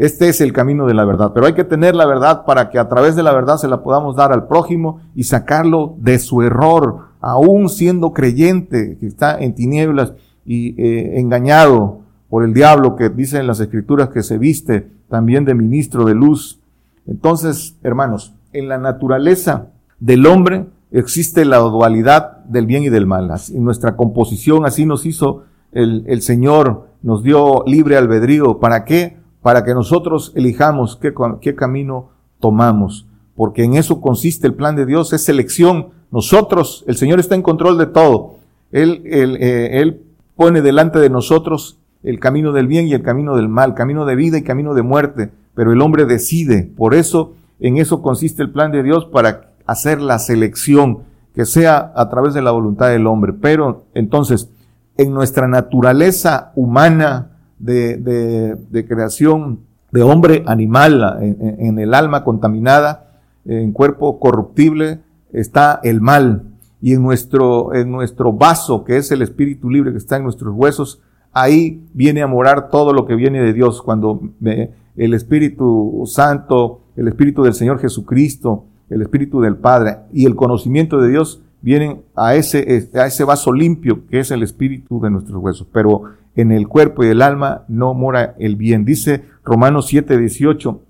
Este 0.00 0.30
es 0.30 0.40
el 0.40 0.54
camino 0.54 0.86
de 0.86 0.94
la 0.94 1.04
verdad, 1.04 1.32
pero 1.34 1.44
hay 1.44 1.52
que 1.52 1.62
tener 1.62 1.94
la 1.94 2.06
verdad 2.06 2.46
para 2.46 2.70
que 2.70 2.78
a 2.78 2.88
través 2.88 3.16
de 3.16 3.22
la 3.22 3.34
verdad 3.34 3.58
se 3.58 3.68
la 3.68 3.82
podamos 3.82 4.16
dar 4.16 4.32
al 4.32 4.46
prójimo 4.46 5.02
y 5.14 5.24
sacarlo 5.24 5.94
de 5.98 6.18
su 6.18 6.40
error, 6.40 7.08
aún 7.20 7.68
siendo 7.68 8.14
creyente, 8.14 8.96
que 8.98 9.06
está 9.06 9.38
en 9.38 9.54
tinieblas 9.54 10.14
y 10.46 10.68
eh, 10.82 11.20
engañado 11.20 11.98
por 12.30 12.44
el 12.44 12.54
diablo 12.54 12.96
que 12.96 13.10
dice 13.10 13.40
en 13.40 13.46
las 13.46 13.60
escrituras 13.60 14.08
que 14.08 14.22
se 14.22 14.38
viste 14.38 14.88
también 15.10 15.44
de 15.44 15.54
ministro 15.54 16.06
de 16.06 16.14
luz. 16.14 16.60
Entonces, 17.06 17.76
hermanos, 17.82 18.32
en 18.54 18.68
la 18.68 18.78
naturaleza 18.78 19.66
del 19.98 20.24
hombre 20.24 20.64
existe 20.92 21.44
la 21.44 21.58
dualidad 21.58 22.38
del 22.44 22.64
bien 22.64 22.84
y 22.84 22.88
del 22.88 23.06
mal. 23.06 23.30
En 23.52 23.64
nuestra 23.64 23.96
composición 23.96 24.64
así 24.64 24.86
nos 24.86 25.04
hizo 25.04 25.44
el, 25.72 26.04
el 26.06 26.22
Señor, 26.22 26.86
nos 27.02 27.22
dio 27.22 27.64
libre 27.66 27.98
albedrío. 27.98 28.60
¿Para 28.60 28.86
qué? 28.86 29.19
Para 29.42 29.64
que 29.64 29.74
nosotros 29.74 30.32
elijamos 30.34 30.98
qué, 31.00 31.54
camino 31.54 32.10
tomamos. 32.40 33.06
Porque 33.34 33.64
en 33.64 33.74
eso 33.74 34.00
consiste 34.00 34.46
el 34.46 34.54
plan 34.54 34.76
de 34.76 34.86
Dios, 34.86 35.12
es 35.12 35.24
selección. 35.24 35.88
Nosotros, 36.10 36.84
el 36.86 36.96
Señor 36.96 37.20
está 37.20 37.34
en 37.34 37.42
control 37.42 37.78
de 37.78 37.86
todo. 37.86 38.34
Él, 38.70 39.02
él, 39.06 39.36
eh, 39.40 39.80
él 39.80 40.02
pone 40.36 40.62
delante 40.62 40.98
de 40.98 41.10
nosotros 41.10 41.78
el 42.02 42.18
camino 42.18 42.52
del 42.52 42.66
bien 42.66 42.88
y 42.88 42.94
el 42.94 43.02
camino 43.02 43.36
del 43.36 43.48
mal, 43.48 43.74
camino 43.74 44.04
de 44.04 44.16
vida 44.16 44.38
y 44.38 44.42
camino 44.42 44.74
de 44.74 44.82
muerte, 44.82 45.30
pero 45.54 45.72
el 45.72 45.82
hombre 45.82 46.06
decide. 46.06 46.70
Por 46.76 46.94
eso, 46.94 47.34
en 47.58 47.76
eso 47.76 48.02
consiste 48.02 48.42
el 48.42 48.50
plan 48.50 48.72
de 48.72 48.82
Dios 48.82 49.04
para 49.06 49.52
hacer 49.66 50.00
la 50.00 50.18
selección 50.18 51.00
que 51.34 51.44
sea 51.44 51.92
a 51.94 52.08
través 52.08 52.34
de 52.34 52.42
la 52.42 52.50
voluntad 52.50 52.88
del 52.88 53.06
hombre. 53.06 53.32
Pero 53.32 53.84
entonces, 53.94 54.50
en 54.96 55.12
nuestra 55.12 55.46
naturaleza 55.48 56.52
humana 56.54 57.29
de, 57.60 58.56
de, 58.70 58.86
creación 58.86 59.60
de 59.92 60.02
hombre 60.02 60.42
animal, 60.46 61.18
en, 61.20 61.78
el 61.78 61.94
alma 61.94 62.24
contaminada, 62.24 63.20
en 63.44 63.72
cuerpo 63.72 64.18
corruptible, 64.18 65.00
está 65.32 65.80
el 65.82 66.00
mal. 66.00 66.44
Y 66.82 66.94
en 66.94 67.02
nuestro, 67.02 67.74
en 67.74 67.90
nuestro 67.90 68.32
vaso, 68.32 68.84
que 68.84 68.96
es 68.96 69.10
el 69.10 69.22
espíritu 69.22 69.68
libre 69.68 69.92
que 69.92 69.98
está 69.98 70.16
en 70.16 70.24
nuestros 70.24 70.54
huesos, 70.54 71.00
ahí 71.32 71.86
viene 71.92 72.22
a 72.22 72.26
morar 72.26 72.70
todo 72.70 72.92
lo 72.92 73.06
que 73.06 73.14
viene 73.14 73.42
de 73.42 73.52
Dios. 73.52 73.82
Cuando 73.82 74.20
el 74.40 75.14
Espíritu 75.14 76.04
Santo, 76.06 76.80
el 76.96 77.08
Espíritu 77.08 77.42
del 77.42 77.54
Señor 77.54 77.78
Jesucristo, 77.78 78.64
el 78.88 79.02
Espíritu 79.02 79.40
del 79.40 79.56
Padre 79.56 79.98
y 80.12 80.26
el 80.26 80.34
conocimiento 80.34 81.00
de 81.00 81.10
Dios 81.10 81.42
vienen 81.62 82.02
a 82.16 82.34
ese, 82.34 82.88
a 82.94 83.06
ese 83.06 83.24
vaso 83.24 83.52
limpio 83.52 84.06
que 84.08 84.20
es 84.20 84.30
el 84.30 84.42
Espíritu 84.42 85.00
de 85.00 85.10
nuestros 85.10 85.42
huesos. 85.42 85.66
Pero 85.72 86.04
en 86.36 86.52
el 86.52 86.68
cuerpo 86.68 87.04
y 87.04 87.08
el 87.08 87.22
alma 87.22 87.64
no 87.68 87.94
mora 87.94 88.34
el 88.38 88.56
bien. 88.56 88.84
Dice 88.84 89.24
Romanos 89.44 89.86
7, 89.88 90.16
18, 90.16 90.80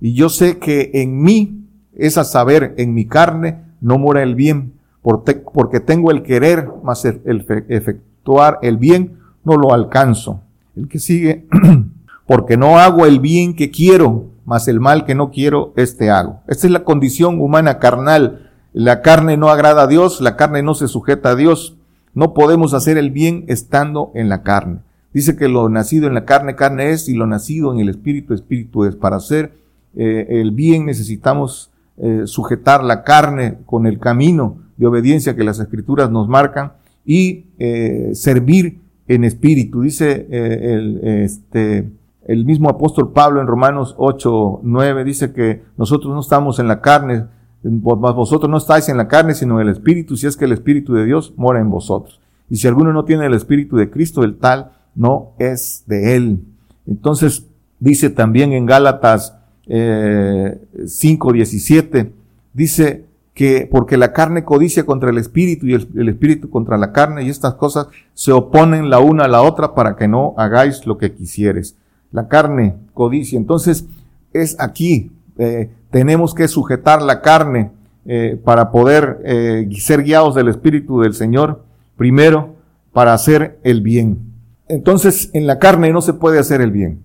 y 0.00 0.14
yo 0.14 0.28
sé 0.28 0.58
que 0.58 0.90
en 0.94 1.22
mí, 1.22 1.62
es 1.94 2.18
a 2.18 2.24
saber, 2.24 2.74
en 2.76 2.94
mi 2.94 3.06
carne, 3.06 3.62
no 3.80 3.98
mora 3.98 4.22
el 4.22 4.34
bien, 4.34 4.74
porque 5.02 5.80
tengo 5.80 6.10
el 6.10 6.22
querer, 6.22 6.68
más 6.82 7.04
el, 7.04 7.20
efectuar 7.68 8.58
el 8.62 8.76
bien, 8.76 9.18
no 9.44 9.56
lo 9.56 9.72
alcanzo. 9.72 10.40
El 10.74 10.88
que 10.88 10.98
sigue, 10.98 11.46
porque 12.26 12.56
no 12.56 12.78
hago 12.78 13.06
el 13.06 13.20
bien 13.20 13.54
que 13.54 13.70
quiero, 13.70 14.26
mas 14.44 14.68
el 14.68 14.80
mal 14.80 15.04
que 15.04 15.14
no 15.14 15.30
quiero, 15.30 15.72
este 15.76 16.10
hago. 16.10 16.40
Esta 16.48 16.66
es 16.66 16.72
la 16.72 16.84
condición 16.84 17.40
humana 17.40 17.78
carnal. 17.78 18.50
La 18.72 19.00
carne 19.00 19.36
no 19.36 19.48
agrada 19.48 19.82
a 19.82 19.86
Dios, 19.86 20.20
la 20.20 20.36
carne 20.36 20.62
no 20.62 20.74
se 20.74 20.88
sujeta 20.88 21.30
a 21.30 21.36
Dios. 21.36 21.76
No 22.12 22.34
podemos 22.34 22.74
hacer 22.74 22.98
el 22.98 23.10
bien 23.10 23.44
estando 23.48 24.10
en 24.14 24.28
la 24.28 24.42
carne. 24.42 24.80
Dice 25.16 25.34
que 25.34 25.48
lo 25.48 25.70
nacido 25.70 26.06
en 26.06 26.12
la 26.12 26.26
carne, 26.26 26.56
carne 26.56 26.90
es, 26.90 27.08
y 27.08 27.14
lo 27.14 27.26
nacido 27.26 27.72
en 27.72 27.80
el 27.80 27.88
espíritu, 27.88 28.34
espíritu 28.34 28.84
es. 28.84 28.96
Para 28.96 29.16
hacer 29.16 29.54
eh, 29.96 30.26
el 30.28 30.50
bien 30.50 30.84
necesitamos 30.84 31.70
eh, 31.96 32.24
sujetar 32.26 32.84
la 32.84 33.02
carne 33.02 33.56
con 33.64 33.86
el 33.86 33.98
camino 33.98 34.58
de 34.76 34.86
obediencia 34.86 35.34
que 35.34 35.42
las 35.42 35.58
escrituras 35.58 36.10
nos 36.10 36.28
marcan 36.28 36.72
y 37.06 37.46
eh, 37.58 38.10
servir 38.12 38.78
en 39.08 39.24
espíritu. 39.24 39.80
Dice 39.80 40.26
el, 40.30 41.00
este, 41.02 41.88
el 42.26 42.44
mismo 42.44 42.68
apóstol 42.68 43.14
Pablo 43.14 43.40
en 43.40 43.46
Romanos 43.46 43.94
8, 43.96 44.60
9 44.64 45.02
dice 45.04 45.32
que 45.32 45.62
nosotros 45.78 46.12
no 46.12 46.20
estamos 46.20 46.58
en 46.58 46.68
la 46.68 46.82
carne, 46.82 47.24
vosotros 47.62 48.50
no 48.50 48.58
estáis 48.58 48.90
en 48.90 48.98
la 48.98 49.08
carne, 49.08 49.32
sino 49.32 49.62
en 49.62 49.68
el 49.68 49.72
Espíritu, 49.72 50.18
si 50.18 50.26
es 50.26 50.36
que 50.36 50.44
el 50.44 50.52
Espíritu 50.52 50.92
de 50.92 51.06
Dios 51.06 51.32
mora 51.38 51.58
en 51.58 51.70
vosotros. 51.70 52.20
Y 52.50 52.56
si 52.56 52.68
alguno 52.68 52.92
no 52.92 53.06
tiene 53.06 53.24
el 53.24 53.32
Espíritu 53.32 53.76
de 53.76 53.88
Cristo, 53.88 54.22
el 54.22 54.36
tal 54.36 54.75
no 54.96 55.32
es 55.38 55.84
de 55.86 56.16
él. 56.16 56.40
Entonces, 56.86 57.44
dice 57.78 58.10
también 58.10 58.52
en 58.52 58.66
Gálatas 58.66 59.34
eh, 59.68 60.58
5, 60.86 61.32
17, 61.32 62.12
dice 62.52 63.04
que 63.34 63.68
porque 63.70 63.96
la 63.96 64.12
carne 64.12 64.44
codicia 64.44 64.84
contra 64.84 65.10
el 65.10 65.18
Espíritu 65.18 65.66
y 65.66 65.74
el, 65.74 65.88
el 65.94 66.08
Espíritu 66.08 66.50
contra 66.50 66.78
la 66.78 66.92
carne, 66.92 67.22
y 67.22 67.28
estas 67.28 67.54
cosas 67.54 67.88
se 68.14 68.32
oponen 68.32 68.90
la 68.90 68.98
una 68.98 69.26
a 69.26 69.28
la 69.28 69.42
otra 69.42 69.74
para 69.74 69.94
que 69.94 70.08
no 70.08 70.34
hagáis 70.36 70.86
lo 70.86 70.98
que 70.98 71.12
quisieres 71.12 71.76
la 72.12 72.28
carne, 72.28 72.76
codicia. 72.94 73.36
Entonces, 73.36 73.86
es 74.32 74.56
aquí, 74.58 75.12
eh, 75.38 75.70
tenemos 75.90 76.34
que 76.34 76.48
sujetar 76.48 77.02
la 77.02 77.20
carne 77.20 77.70
eh, 78.06 78.40
para 78.42 78.70
poder 78.70 79.20
eh, 79.24 79.68
ser 79.78 80.02
guiados 80.02 80.34
del 80.34 80.48
Espíritu 80.48 81.00
del 81.00 81.14
Señor, 81.14 81.62
primero, 81.96 82.54
para 82.92 83.12
hacer 83.12 83.58
el 83.64 83.82
bien. 83.82 84.25
Entonces, 84.68 85.30
en 85.32 85.46
la 85.46 85.58
carne 85.58 85.92
no 85.92 86.00
se 86.00 86.12
puede 86.12 86.38
hacer 86.38 86.60
el 86.60 86.70
bien. 86.70 87.02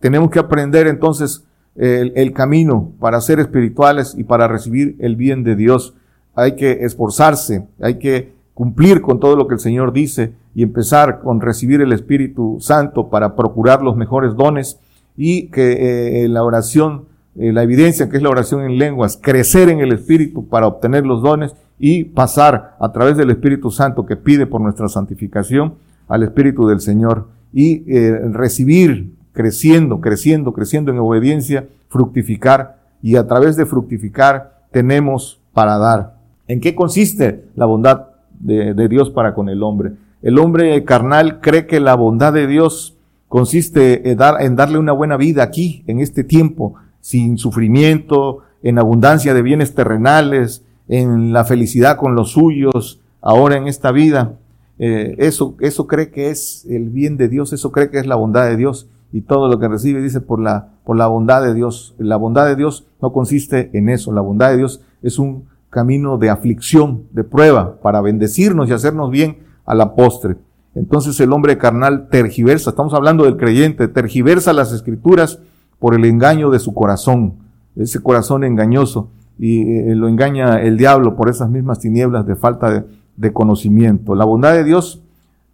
Tenemos 0.00 0.30
que 0.30 0.38
aprender 0.38 0.86
entonces 0.86 1.44
el, 1.76 2.12
el 2.16 2.32
camino 2.32 2.92
para 3.00 3.20
ser 3.20 3.40
espirituales 3.40 4.14
y 4.16 4.24
para 4.24 4.48
recibir 4.48 4.96
el 4.98 5.16
bien 5.16 5.44
de 5.44 5.56
Dios. 5.56 5.94
Hay 6.34 6.56
que 6.56 6.84
esforzarse, 6.84 7.66
hay 7.80 7.98
que 7.98 8.32
cumplir 8.54 9.00
con 9.00 9.20
todo 9.20 9.36
lo 9.36 9.48
que 9.48 9.54
el 9.54 9.60
Señor 9.60 9.92
dice 9.92 10.32
y 10.54 10.62
empezar 10.62 11.20
con 11.20 11.40
recibir 11.40 11.80
el 11.80 11.92
Espíritu 11.92 12.58
Santo 12.60 13.10
para 13.10 13.34
procurar 13.34 13.82
los 13.82 13.96
mejores 13.96 14.34
dones 14.36 14.78
y 15.16 15.48
que 15.48 16.24
eh, 16.24 16.28
la 16.28 16.44
oración, 16.44 17.06
eh, 17.36 17.52
la 17.52 17.64
evidencia 17.64 18.08
que 18.08 18.16
es 18.16 18.22
la 18.22 18.30
oración 18.30 18.62
en 18.62 18.78
lenguas, 18.78 19.18
crecer 19.20 19.68
en 19.68 19.80
el 19.80 19.92
Espíritu 19.92 20.48
para 20.48 20.68
obtener 20.68 21.04
los 21.04 21.22
dones 21.22 21.54
y 21.78 22.04
pasar 22.04 22.76
a 22.78 22.92
través 22.92 23.16
del 23.16 23.30
Espíritu 23.30 23.70
Santo 23.70 24.06
que 24.06 24.16
pide 24.16 24.46
por 24.46 24.60
nuestra 24.60 24.88
santificación 24.88 25.74
al 26.08 26.22
Espíritu 26.22 26.66
del 26.66 26.80
Señor 26.80 27.28
y 27.52 27.84
eh, 27.86 28.18
recibir, 28.32 29.14
creciendo, 29.32 30.00
creciendo, 30.00 30.52
creciendo 30.52 30.90
en 30.90 30.98
obediencia, 30.98 31.68
fructificar 31.88 32.78
y 33.02 33.16
a 33.16 33.26
través 33.26 33.56
de 33.56 33.66
fructificar 33.66 34.64
tenemos 34.70 35.40
para 35.52 35.78
dar. 35.78 36.16
¿En 36.48 36.60
qué 36.60 36.74
consiste 36.74 37.44
la 37.54 37.66
bondad 37.66 38.06
de, 38.40 38.88
Dios 38.88 39.10
para 39.10 39.34
con 39.34 39.48
el 39.48 39.62
hombre? 39.62 39.92
El 40.22 40.38
hombre 40.38 40.84
carnal 40.84 41.40
cree 41.40 41.66
que 41.66 41.80
la 41.80 41.94
bondad 41.94 42.32
de 42.32 42.46
Dios 42.46 42.96
consiste 43.28 44.10
en, 44.10 44.18
en 44.40 44.56
darle 44.56 44.78
una 44.78 44.92
buena 44.92 45.16
vida 45.16 45.42
aquí, 45.42 45.84
en 45.86 46.00
este 46.00 46.24
tiempo, 46.24 46.74
sin 47.00 47.38
sufrimiento, 47.38 48.40
en 48.62 48.78
abundancia 48.78 49.34
de 49.34 49.42
bienes 49.42 49.74
terrenales, 49.74 50.64
en 50.88 51.32
la 51.32 51.44
felicidad 51.44 51.96
con 51.96 52.14
los 52.14 52.30
suyos, 52.32 53.00
ahora 53.20 53.56
en 53.56 53.68
esta 53.68 53.92
vida. 53.92 54.34
Eh, 54.78 55.14
eso, 55.18 55.56
eso 55.60 55.86
cree 55.86 56.10
que 56.10 56.30
es 56.30 56.66
el 56.68 56.90
bien 56.90 57.16
de 57.16 57.28
Dios, 57.28 57.52
eso 57.52 57.70
cree 57.70 57.90
que 57.90 57.98
es 57.98 58.06
la 58.06 58.16
bondad 58.16 58.48
de 58.48 58.56
Dios 58.56 58.88
y 59.12 59.20
todo 59.20 59.48
lo 59.48 59.60
que 59.60 59.68
recibe 59.68 60.02
dice 60.02 60.20
por 60.20 60.40
la, 60.40 60.72
por 60.84 60.96
la 60.96 61.06
bondad 61.06 61.42
de 61.42 61.54
Dios. 61.54 61.94
La 61.98 62.16
bondad 62.16 62.46
de 62.46 62.56
Dios 62.56 62.86
no 63.00 63.12
consiste 63.12 63.70
en 63.72 63.88
eso, 63.88 64.12
la 64.12 64.20
bondad 64.20 64.50
de 64.50 64.56
Dios 64.56 64.80
es 65.02 65.18
un 65.18 65.44
camino 65.70 66.18
de 66.18 66.30
aflicción, 66.30 67.04
de 67.12 67.24
prueba, 67.24 67.80
para 67.80 68.00
bendecirnos 68.00 68.68
y 68.68 68.72
hacernos 68.72 69.10
bien 69.10 69.38
a 69.66 69.74
la 69.74 69.94
postre. 69.94 70.36
Entonces 70.74 71.18
el 71.20 71.32
hombre 71.32 71.58
carnal 71.58 72.08
tergiversa, 72.08 72.70
estamos 72.70 72.94
hablando 72.94 73.24
del 73.24 73.36
creyente, 73.36 73.86
tergiversa 73.86 74.52
las 74.52 74.72
escrituras 74.72 75.38
por 75.78 75.94
el 75.94 76.04
engaño 76.04 76.50
de 76.50 76.58
su 76.58 76.74
corazón, 76.74 77.34
ese 77.76 78.00
corazón 78.00 78.42
engañoso, 78.42 79.10
y 79.38 79.62
eh, 79.62 79.94
lo 79.94 80.08
engaña 80.08 80.60
el 80.60 80.76
diablo 80.76 81.16
por 81.16 81.28
esas 81.28 81.50
mismas 81.50 81.80
tinieblas 81.80 82.26
de 82.26 82.36
falta 82.36 82.70
de, 82.70 82.84
de 83.16 83.32
conocimiento. 83.32 84.14
La 84.14 84.24
bondad 84.24 84.52
de 84.52 84.64
Dios 84.64 85.02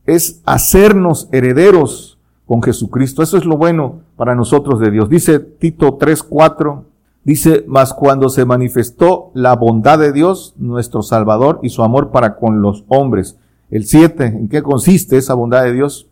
es 0.06 0.40
hacernos 0.44 1.28
herederos 1.32 2.18
con 2.46 2.62
Jesucristo. 2.62 3.22
Eso 3.22 3.36
es 3.36 3.44
lo 3.44 3.56
bueno 3.56 4.00
para 4.16 4.34
nosotros 4.34 4.80
de 4.80 4.90
Dios. 4.90 5.08
Dice 5.08 5.38
Tito 5.38 5.98
3:4, 5.98 6.84
dice, 7.22 7.64
mas 7.68 7.94
cuando 7.94 8.28
se 8.28 8.44
manifestó 8.44 9.30
la 9.34 9.54
bondad 9.54 9.98
de 9.98 10.12
Dios, 10.12 10.54
nuestro 10.56 11.02
Salvador, 11.02 11.60
y 11.62 11.68
su 11.68 11.82
amor 11.82 12.10
para 12.10 12.36
con 12.36 12.60
los 12.62 12.84
hombres, 12.88 13.36
el 13.70 13.86
7, 13.86 14.24
¿en 14.24 14.48
qué 14.48 14.62
consiste 14.62 15.16
esa 15.16 15.34
bondad 15.34 15.62
de 15.62 15.72
Dios? 15.72 16.08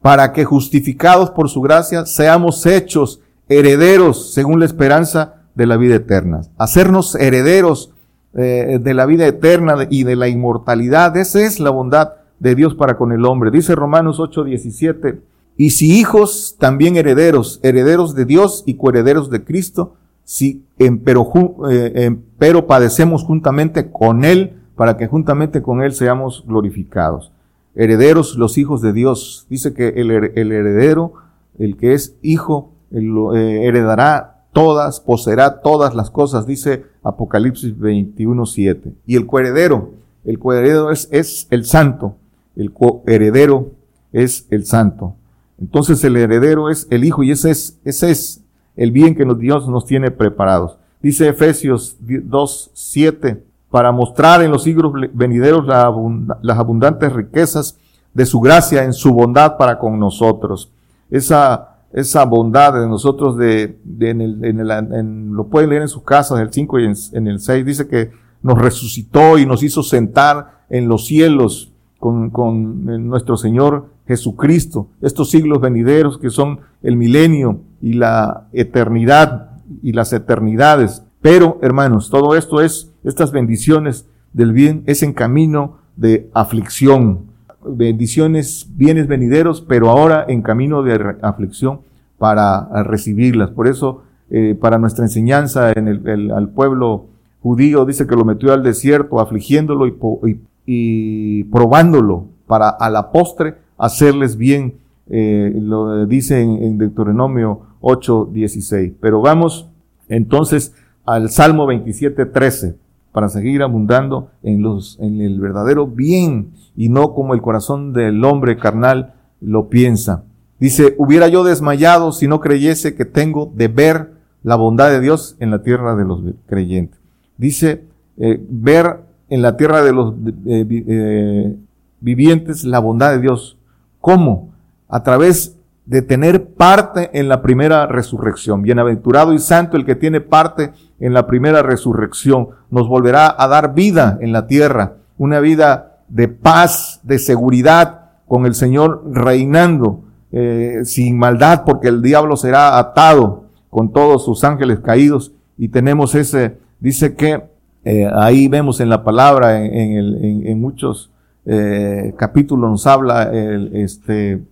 Para 0.00 0.32
que 0.32 0.44
justificados 0.44 1.30
por 1.30 1.48
su 1.48 1.60
gracia 1.60 2.06
seamos 2.06 2.64
hechos 2.66 3.20
herederos 3.48 4.32
según 4.32 4.60
la 4.60 4.66
esperanza 4.66 5.42
de 5.56 5.66
la 5.66 5.76
vida 5.76 5.96
eterna. 5.96 6.42
Hacernos 6.56 7.16
herederos 7.16 7.90
eh, 8.40 8.78
de 8.80 8.94
la 8.94 9.04
vida 9.04 9.26
eterna 9.26 9.88
y 9.90 10.04
de 10.04 10.14
la 10.14 10.28
inmortalidad. 10.28 11.16
Esa 11.16 11.40
es 11.40 11.58
la 11.58 11.70
bondad 11.70 12.12
de 12.38 12.54
Dios 12.54 12.76
para 12.76 12.96
con 12.96 13.10
el 13.10 13.24
hombre. 13.24 13.50
Dice 13.50 13.74
Romanos 13.74 14.20
8, 14.20 14.44
17. 14.44 15.20
Y 15.56 15.70
si 15.70 15.98
hijos, 15.98 16.54
también 16.56 16.94
herederos, 16.94 17.58
herederos 17.64 18.14
de 18.14 18.26
Dios 18.26 18.62
y 18.64 18.74
coherederos 18.74 19.28
de 19.28 19.42
Cristo, 19.42 19.96
si 20.22 20.64
pero, 21.04 21.32
eh, 21.68 22.16
pero 22.38 22.68
padecemos 22.68 23.24
juntamente 23.24 23.90
con 23.90 24.24
Él 24.24 24.60
para 24.76 24.96
que 24.96 25.08
juntamente 25.08 25.60
con 25.60 25.82
Él 25.82 25.92
seamos 25.92 26.44
glorificados. 26.46 27.32
Herederos, 27.74 28.36
los 28.36 28.56
hijos 28.56 28.82
de 28.82 28.92
Dios. 28.92 29.46
Dice 29.50 29.74
que 29.74 29.88
el, 29.88 30.12
heredero, 30.12 31.14
el 31.58 31.76
que 31.76 31.94
es 31.94 32.14
hijo, 32.22 32.70
eh, 32.92 33.62
heredará 33.64 34.44
todas, 34.52 35.00
poseerá 35.00 35.60
todas 35.60 35.94
las 35.94 36.10
cosas, 36.10 36.46
dice 36.46 36.84
Apocalipsis 37.08 37.78
21, 37.78 38.46
7. 38.46 38.92
Y 39.06 39.16
el 39.16 39.26
coheredero, 39.26 39.92
el 40.24 40.38
coheredero 40.38 40.90
es, 40.90 41.08
es 41.10 41.46
el 41.50 41.64
santo, 41.64 42.16
el 42.56 42.72
coheredero 42.72 43.72
es 44.12 44.46
el 44.50 44.64
santo. 44.64 45.14
Entonces 45.60 46.02
el 46.04 46.16
heredero 46.16 46.70
es 46.70 46.86
el 46.90 47.04
hijo 47.04 47.22
y 47.22 47.30
ese 47.30 47.50
es, 47.50 47.78
ese 47.84 48.10
es 48.10 48.44
el 48.76 48.92
bien 48.92 49.14
que 49.14 49.24
Dios 49.38 49.68
nos 49.68 49.86
tiene 49.86 50.10
preparados. 50.10 50.78
Dice 51.02 51.28
Efesios 51.28 51.96
2, 52.00 52.70
7 52.74 53.42
para 53.70 53.92
mostrar 53.92 54.42
en 54.42 54.50
los 54.50 54.62
siglos 54.62 54.92
venideros 55.12 55.66
las 55.66 56.58
abundantes 56.58 57.12
riquezas 57.12 57.76
de 58.14 58.24
su 58.24 58.40
gracia 58.40 58.84
en 58.84 58.92
su 58.92 59.12
bondad 59.12 59.56
para 59.56 59.78
con 59.78 59.98
nosotros. 59.98 60.72
Esa, 61.10 61.77
esa 61.92 62.24
bondad 62.24 62.74
de 62.74 62.86
nosotros 62.86 63.36
de, 63.36 63.78
en, 64.00 64.20
el, 64.20 64.44
en, 64.44 64.60
el, 64.60 64.70
en, 64.70 65.34
lo 65.34 65.48
pueden 65.48 65.70
leer 65.70 65.82
en 65.82 65.88
sus 65.88 66.02
casas, 66.02 66.40
el 66.40 66.52
5 66.52 66.80
y 66.80 66.84
en, 67.12 67.26
el 67.26 67.40
6, 67.40 67.64
dice 67.64 67.88
que 67.88 68.10
nos 68.42 68.58
resucitó 68.58 69.38
y 69.38 69.46
nos 69.46 69.62
hizo 69.62 69.82
sentar 69.82 70.64
en 70.68 70.88
los 70.88 71.06
cielos 71.06 71.72
con, 71.98 72.30
con 72.30 73.08
nuestro 73.08 73.36
Señor 73.36 73.86
Jesucristo. 74.06 74.88
Estos 75.00 75.30
siglos 75.30 75.60
venideros 75.60 76.18
que 76.18 76.30
son 76.30 76.60
el 76.82 76.96
milenio 76.96 77.60
y 77.80 77.94
la 77.94 78.48
eternidad 78.52 79.50
y 79.82 79.92
las 79.92 80.12
eternidades. 80.12 81.02
Pero, 81.20 81.58
hermanos, 81.62 82.10
todo 82.10 82.36
esto 82.36 82.60
es 82.60 82.92
estas 83.04 83.32
bendiciones 83.32 84.06
del 84.32 84.52
bien 84.52 84.84
es 84.86 85.02
en 85.02 85.12
camino 85.12 85.78
de 85.96 86.30
aflicción. 86.32 87.27
Bendiciones, 87.70 88.68
bienes 88.76 89.06
venideros, 89.06 89.60
pero 89.60 89.90
ahora 89.90 90.24
en 90.28 90.42
camino 90.42 90.82
de 90.82 91.16
aflicción 91.22 91.80
para 92.18 92.82
recibirlas. 92.82 93.50
Por 93.50 93.68
eso, 93.68 94.02
eh, 94.30 94.56
para 94.60 94.78
nuestra 94.78 95.04
enseñanza 95.04 95.72
en 95.72 95.88
el, 95.88 96.30
al 96.30 96.48
pueblo 96.48 97.06
judío, 97.42 97.84
dice 97.84 98.06
que 98.06 98.16
lo 98.16 98.24
metió 98.24 98.52
al 98.52 98.62
desierto, 98.62 99.20
afligiéndolo 99.20 99.86
y, 99.86 101.44
probándolo 101.44 102.26
para 102.46 102.68
a 102.68 102.90
la 102.90 103.10
postre 103.10 103.54
hacerles 103.76 104.36
bien. 104.36 104.74
Eh, 105.10 105.52
lo 105.54 106.04
dice 106.06 106.42
en, 106.42 106.62
en 106.62 106.78
Deuteronomio 106.78 107.60
8, 107.80 108.30
16. 108.32 108.92
Pero 109.00 109.20
vamos 109.20 109.68
entonces 110.08 110.74
al 111.06 111.30
Salmo 111.30 111.66
27, 111.66 112.26
13 112.26 112.87
para 113.18 113.30
seguir 113.30 113.64
abundando 113.64 114.30
en, 114.44 114.62
los, 114.62 114.96
en 115.00 115.20
el 115.20 115.40
verdadero 115.40 115.88
bien 115.88 116.52
y 116.76 116.88
no 116.88 117.14
como 117.14 117.34
el 117.34 117.42
corazón 117.42 117.92
del 117.92 118.24
hombre 118.24 118.56
carnal 118.56 119.14
lo 119.40 119.68
piensa. 119.68 120.22
Dice, 120.60 120.94
hubiera 120.98 121.26
yo 121.26 121.42
desmayado 121.42 122.12
si 122.12 122.28
no 122.28 122.38
creyese 122.38 122.94
que 122.94 123.04
tengo 123.04 123.50
de 123.56 123.66
ver 123.66 124.12
la 124.44 124.54
bondad 124.54 124.90
de 124.90 125.00
Dios 125.00 125.34
en 125.40 125.50
la 125.50 125.62
tierra 125.62 125.96
de 125.96 126.04
los 126.04 126.22
creyentes. 126.46 127.00
Dice, 127.36 127.86
eh, 128.18 128.40
ver 128.48 129.00
en 129.30 129.42
la 129.42 129.56
tierra 129.56 129.82
de 129.82 129.92
los 129.92 130.14
eh, 130.46 131.56
vivientes 131.98 132.62
la 132.62 132.78
bondad 132.78 133.10
de 133.10 133.20
Dios. 133.20 133.58
¿Cómo? 134.00 134.50
A 134.86 135.02
través 135.02 135.57
de 135.88 136.02
tener 136.02 136.48
parte 136.48 137.08
en 137.18 137.30
la 137.30 137.40
primera 137.40 137.86
resurrección. 137.86 138.60
Bienaventurado 138.60 139.32
y 139.32 139.38
santo 139.38 139.78
el 139.78 139.86
que 139.86 139.94
tiene 139.94 140.20
parte 140.20 140.72
en 141.00 141.14
la 141.14 141.26
primera 141.26 141.62
resurrección. 141.62 142.48
Nos 142.70 142.86
volverá 142.86 143.34
a 143.38 143.48
dar 143.48 143.72
vida 143.72 144.18
en 144.20 144.32
la 144.32 144.46
tierra, 144.46 144.96
una 145.16 145.40
vida 145.40 146.02
de 146.08 146.28
paz, 146.28 147.00
de 147.04 147.18
seguridad, 147.18 148.10
con 148.26 148.44
el 148.44 148.54
Señor 148.54 149.02
reinando, 149.10 150.04
eh, 150.30 150.80
sin 150.84 151.18
maldad, 151.18 151.62
porque 151.64 151.88
el 151.88 152.02
diablo 152.02 152.36
será 152.36 152.78
atado 152.78 153.44
con 153.70 153.90
todos 153.90 154.26
sus 154.26 154.44
ángeles 154.44 154.80
caídos. 154.80 155.32
Y 155.56 155.68
tenemos 155.68 156.14
ese, 156.14 156.58
dice 156.80 157.14
que 157.14 157.44
eh, 157.84 158.06
ahí 158.14 158.46
vemos 158.48 158.80
en 158.80 158.90
la 158.90 159.02
palabra, 159.02 159.64
en, 159.64 159.74
en, 159.74 160.46
en 160.46 160.60
muchos 160.60 161.10
eh, 161.46 162.12
capítulos 162.18 162.70
nos 162.70 162.86
habla 162.86 163.22
el, 163.32 163.74
este, 163.74 164.42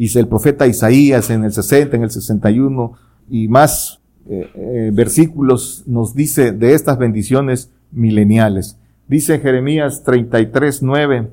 y 0.00 0.18
el 0.18 0.28
profeta 0.28 0.66
Isaías 0.66 1.28
en 1.28 1.44
el 1.44 1.52
60, 1.52 1.94
en 1.94 2.04
el 2.04 2.10
61 2.10 2.92
y 3.28 3.48
más 3.48 4.00
eh, 4.30 4.50
eh, 4.54 4.90
versículos 4.94 5.84
nos 5.84 6.14
dice 6.14 6.52
de 6.52 6.72
estas 6.72 6.96
bendiciones 6.96 7.70
mileniales. 7.92 8.78
Dice 9.08 9.40
Jeremías 9.40 10.02
33, 10.02 10.82
9, 10.82 11.30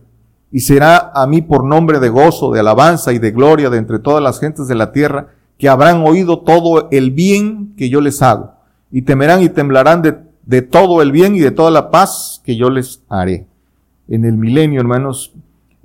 y 0.51 0.59
será 0.59 1.13
a 1.15 1.25
mí 1.27 1.41
por 1.41 1.63
nombre 1.63 2.01
de 2.01 2.09
gozo, 2.09 2.51
de 2.51 2.59
alabanza 2.59 3.13
y 3.13 3.19
de 3.19 3.31
gloria 3.31 3.69
de 3.69 3.77
entre 3.77 3.99
todas 3.99 4.21
las 4.21 4.41
gentes 4.41 4.67
de 4.67 4.75
la 4.75 4.91
tierra, 4.91 5.27
que 5.57 5.69
habrán 5.69 6.01
oído 6.01 6.39
todo 6.41 6.89
el 6.91 7.11
bien 7.11 7.73
que 7.77 7.87
yo 7.87 8.01
les 8.01 8.21
hago, 8.21 8.51
y 8.91 9.03
temerán 9.03 9.41
y 9.43 9.47
temblarán 9.47 10.01
de, 10.01 10.61
todo 10.61 11.01
el 11.01 11.13
bien 11.13 11.37
y 11.37 11.39
de 11.39 11.51
toda 11.51 11.71
la 11.71 11.89
paz 11.89 12.41
que 12.43 12.57
yo 12.57 12.69
les 12.69 13.01
haré. 13.07 13.45
En 14.09 14.25
el 14.25 14.35
milenio, 14.35 14.81
hermanos, 14.81 15.33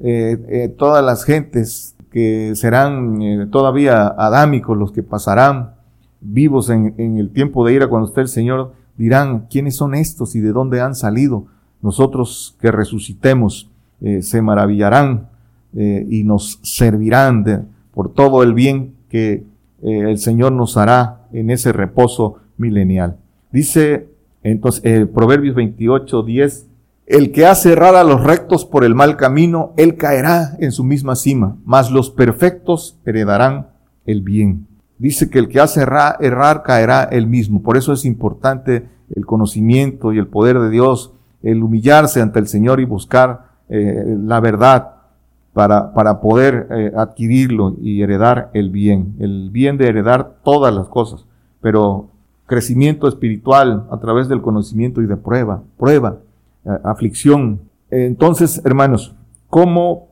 eh, 0.03 0.37
eh, 0.49 0.75
todas 0.77 1.05
las 1.05 1.23
gentes 1.23 1.91
que 2.12 2.55
serán 2.55 3.22
eh, 3.22 3.46
todavía 3.51 4.07
adámicos, 4.07 4.77
los 4.77 4.92
que 4.92 5.03
pasarán 5.03 5.75
vivos 6.20 6.70
en, 6.70 6.94
el 6.98 7.31
tiempo 7.31 7.66
de 7.66 7.72
ira 7.72 7.88
cuando 7.88 8.09
esté 8.09 8.20
el 8.20 8.29
Señor, 8.29 8.75
dirán, 8.96 9.46
¿quiénes 9.51 9.77
son 9.77 9.94
estos 9.94 10.37
y 10.37 10.40
de 10.40 10.53
dónde 10.53 10.81
han 10.81 10.94
salido? 10.94 11.46
Nosotros 11.81 12.57
que 12.61 12.70
resucitemos, 12.70 13.70
eh, 14.03 14.22
se 14.22 14.42
maravillarán 14.42 15.29
eh, 15.75 16.07
y 16.09 16.22
nos 16.25 16.61
servirán 16.62 17.68
por 17.92 18.12
todo 18.12 18.42
el 18.42 18.55
bien 18.55 18.94
que 19.09 19.44
el 19.83 20.18
Señor 20.18 20.53
nos 20.53 20.77
hará 20.77 21.22
en 21.33 21.51
ese 21.51 21.72
reposo 21.72 22.37
milenial. 22.57 23.16
Dice 23.51 24.09
entonces 24.44 25.09
Proverbios 25.09 25.57
28, 25.57 26.22
10, 26.22 26.66
El 27.07 27.33
que 27.33 27.47
hace 27.47 27.73
errar 27.73 27.97
a 27.97 28.05
los 28.05 28.23
rectos 28.23 28.65
por 28.65 28.85
el 28.85 28.95
mal 28.95 29.17
camino, 29.17 29.73
él 29.77 29.97
caerá 29.97 30.57
en 30.61 30.73
su 30.73 30.85
misma 30.85 31.17
cima, 31.17 31.57
mas 31.65 31.91
los 31.91 32.11
perfectos 32.11 32.99
heredarán 33.05 33.69
el 34.07 34.23
bien. 34.23 34.69
Dice 34.99 35.29
que 35.29 35.41
el 35.41 35.49
que 35.49 35.61
hace 35.61 35.83
errar, 35.83 36.17
errar 36.21 36.62
caerá 36.62 37.05
él 37.05 37.27
mismo. 37.27 37.62
Por 37.62 37.77
eso 37.77 37.93
es 37.93 38.05
importante 38.05 38.88
el 39.15 39.27
conocimiento 39.27 40.12
y 40.12 40.19
el 40.19 40.29
poder 40.29 40.61
de 40.61 40.71
Dios, 40.71 41.12
el 41.43 41.62
humillarse 41.62 42.21
ante 42.21 42.38
el 42.38 42.47
Señor 42.47 42.81
y 42.81 42.85
buscar 42.85 43.47
eh, 43.69 44.17
la 44.25 44.38
verdad 44.41 44.93
para, 45.53 45.93
para 45.93 46.21
poder 46.21 46.69
eh, 46.71 46.93
adquirirlo 46.97 47.77
y 47.81 48.03
heredar 48.03 48.51
el 48.55 48.71
bien, 48.71 49.17
el 49.19 49.51
bien 49.51 49.77
de 49.77 49.88
heredar 49.88 50.37
todas 50.45 50.75
las 50.75 50.88
cosas, 50.88 51.27
pero 51.61 52.09
crecimiento 52.47 53.09
espiritual 53.09 53.87
a 53.91 53.99
través 53.99 54.29
del 54.29 54.41
conocimiento 54.41 55.03
y 55.03 55.07
de 55.07 55.17
prueba, 55.17 55.62
prueba, 55.79 56.19
aflicción. 56.85 57.61
Entonces, 57.90 58.62
hermanos, 58.64 59.14
¿cómo 59.48 60.09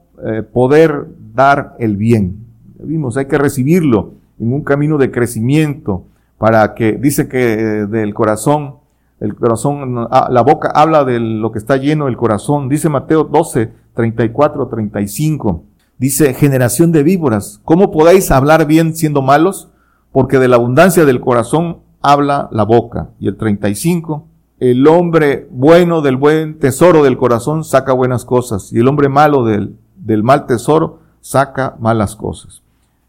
poder 0.52 1.06
dar 1.34 1.76
el 1.78 1.96
bien? 1.96 2.46
Vimos, 2.82 3.16
hay 3.16 3.26
que 3.26 3.38
recibirlo 3.38 4.14
en 4.38 4.52
un 4.52 4.62
camino 4.62 4.98
de 4.98 5.10
crecimiento 5.10 6.04
para 6.38 6.74
que, 6.74 6.92
dice 6.92 7.28
que 7.28 7.38
del 7.86 8.14
corazón 8.14 8.80
el 9.20 9.36
corazón, 9.36 10.08
ah, 10.10 10.28
la 10.30 10.40
boca 10.40 10.72
habla 10.74 11.04
de 11.04 11.20
lo 11.20 11.52
que 11.52 11.58
está 11.58 11.76
lleno 11.76 12.08
el 12.08 12.16
corazón. 12.16 12.70
Dice 12.70 12.88
Mateo 12.88 13.24
12, 13.24 13.70
34, 13.94 14.66
35. 14.68 15.64
Dice, 15.98 16.32
generación 16.32 16.90
de 16.90 17.02
víboras, 17.02 17.60
¿cómo 17.66 17.90
podéis 17.90 18.30
hablar 18.30 18.66
bien 18.66 18.96
siendo 18.96 19.20
malos? 19.20 19.68
Porque 20.10 20.38
de 20.38 20.48
la 20.48 20.56
abundancia 20.56 21.04
del 21.04 21.20
corazón 21.20 21.80
habla 22.00 22.48
la 22.50 22.64
boca. 22.64 23.10
Y 23.20 23.28
el 23.28 23.36
35, 23.36 24.26
el 24.60 24.86
hombre 24.86 25.48
bueno 25.50 26.02
del 26.02 26.16
buen 26.16 26.58
tesoro 26.58 27.02
del 27.02 27.16
corazón 27.16 27.64
saca 27.64 27.94
buenas 27.94 28.26
cosas. 28.26 28.72
Y 28.72 28.78
el 28.78 28.88
hombre 28.88 29.08
malo 29.08 29.44
del, 29.44 29.74
del 29.96 30.22
mal 30.22 30.46
tesoro 30.46 30.98
saca 31.22 31.76
malas 31.80 32.14
cosas. 32.14 32.62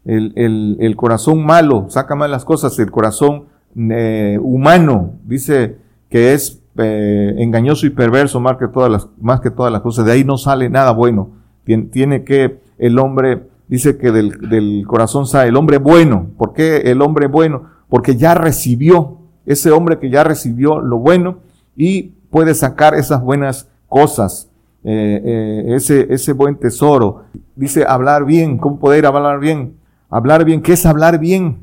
El, 0.04 0.32
el, 0.80 0.96
corazón 0.96 1.44
malo 1.44 1.86
saca 1.88 2.14
malas 2.14 2.46
cosas. 2.46 2.78
El 2.78 2.90
corazón 2.90 3.44
eh, 3.76 4.38
humano, 4.40 5.12
dice 5.24 5.76
que 6.08 6.32
es 6.32 6.60
eh, 6.78 7.34
engañoso 7.38 7.86
y 7.86 7.90
perverso 7.90 8.40
más 8.40 8.56
que, 8.56 8.66
todas 8.66 8.90
las, 8.90 9.08
más 9.20 9.40
que 9.40 9.50
todas 9.50 9.70
las 9.70 9.82
cosas. 9.82 10.06
De 10.06 10.12
ahí 10.12 10.24
no 10.24 10.38
sale 10.38 10.70
nada 10.70 10.92
bueno. 10.92 11.30
Tiene, 11.64 12.24
que 12.24 12.60
el 12.78 12.98
hombre, 12.98 13.42
dice 13.68 13.98
que 13.98 14.10
del, 14.10 14.30
del 14.48 14.84
corazón 14.86 15.26
sale 15.26 15.50
el 15.50 15.56
hombre 15.56 15.76
bueno. 15.76 16.28
¿Por 16.38 16.54
qué 16.54 16.78
el 16.78 17.02
hombre 17.02 17.26
bueno? 17.26 17.64
Porque 17.90 18.16
ya 18.16 18.34
recibió, 18.34 19.18
ese 19.46 19.70
hombre 19.70 19.98
que 19.98 20.10
ya 20.10 20.24
recibió 20.24 20.80
lo 20.80 20.98
bueno 20.98 21.38
y 21.76 22.12
puede 22.30 22.54
sacar 22.54 22.94
esas 22.94 23.22
buenas 23.22 23.68
cosas. 23.88 24.48
Eh, 24.84 25.22
eh, 25.24 25.74
ese, 25.76 26.12
ese 26.12 26.32
buen 26.32 26.56
tesoro. 26.56 27.24
Dice 27.54 27.84
hablar 27.86 28.24
bien, 28.24 28.58
¿cómo 28.58 28.80
poder 28.80 29.06
hablar 29.06 29.38
bien? 29.38 29.76
Hablar 30.10 30.44
bien, 30.44 30.60
¿qué 30.60 30.72
es 30.72 30.84
hablar 30.86 31.18
bien? 31.18 31.60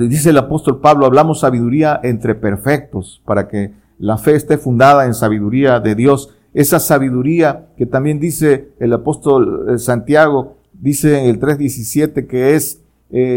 Dice 0.00 0.30
el 0.30 0.38
apóstol 0.38 0.80
Pablo, 0.80 1.06
hablamos 1.06 1.40
sabiduría 1.40 2.00
entre 2.02 2.34
perfectos, 2.34 3.22
para 3.24 3.48
que 3.48 3.72
la 3.98 4.18
fe 4.18 4.34
esté 4.34 4.58
fundada 4.58 5.06
en 5.06 5.14
sabiduría 5.14 5.80
de 5.80 5.94
Dios. 5.94 6.34
Esa 6.52 6.80
sabiduría 6.80 7.68
que 7.76 7.86
también 7.86 8.18
dice 8.18 8.70
el 8.80 8.92
apóstol 8.92 9.66
eh, 9.70 9.78
Santiago, 9.78 10.56
dice 10.72 11.20
en 11.20 11.30
el 11.30 11.40
3.17 11.40 12.26
que 12.26 12.54
es 12.54 12.82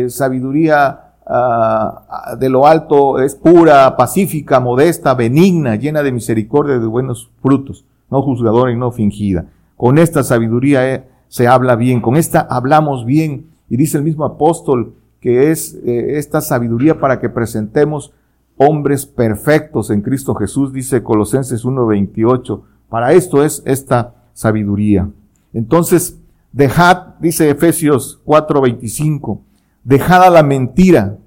sabiduría 0.10 1.11
ah, 1.32 2.36
de 2.40 2.50
lo 2.50 2.68
alto, 2.68 3.20
es 3.20 3.36
pura, 3.36 3.96
pacífica, 3.96 4.60
modesta, 4.60 5.14
benigna, 5.14 5.76
llena 5.76 6.04
de 6.04 6.12
misericordia 6.12 6.76
y 6.76 6.80
de 6.80 6.86
buenos 6.86 7.30
frutos, 7.42 7.86
no 8.10 8.22
juzgadora 8.22 8.72
y 8.72 8.76
no 8.76 8.92
fingida. 8.92 9.46
Con 9.78 9.98
esta 9.98 10.24
sabiduría 10.24 10.94
eh, 10.94 11.04
se 11.28 11.48
habla 11.48 11.76
bien, 11.76 12.02
con 12.02 12.16
esta 12.16 12.42
hablamos 12.42 13.06
bien. 13.06 13.48
Y 13.70 13.78
dice 13.78 13.98
el 13.98 14.04
mismo 14.04 14.26
apóstol 14.26 14.96
que 15.22 15.52
es 15.52 15.76
esta 15.86 16.42
sabiduría 16.42 17.00
para 17.00 17.20
que 17.20 17.30
presentemos 17.30 18.12
hombres 18.58 19.06
perfectos 19.06 19.90
en 19.90 20.02
Cristo 20.02 20.36
Jesús, 20.36 20.72
dice 20.72 21.02
Colosenses 21.02 21.66
1.28. 21.66 22.62
Para 22.90 23.14
esto 23.14 23.44
es 23.44 23.64
esta 23.66 24.14
sabiduría. 24.34 25.10
Entonces, 25.54 26.20
dejad, 26.52 27.16
dice 27.20 27.50
Efesios 27.50 28.22
4.25, 28.26 29.40
dejad 29.84 30.24
a 30.24 30.30
la 30.30 30.44
mentira, 30.44 31.18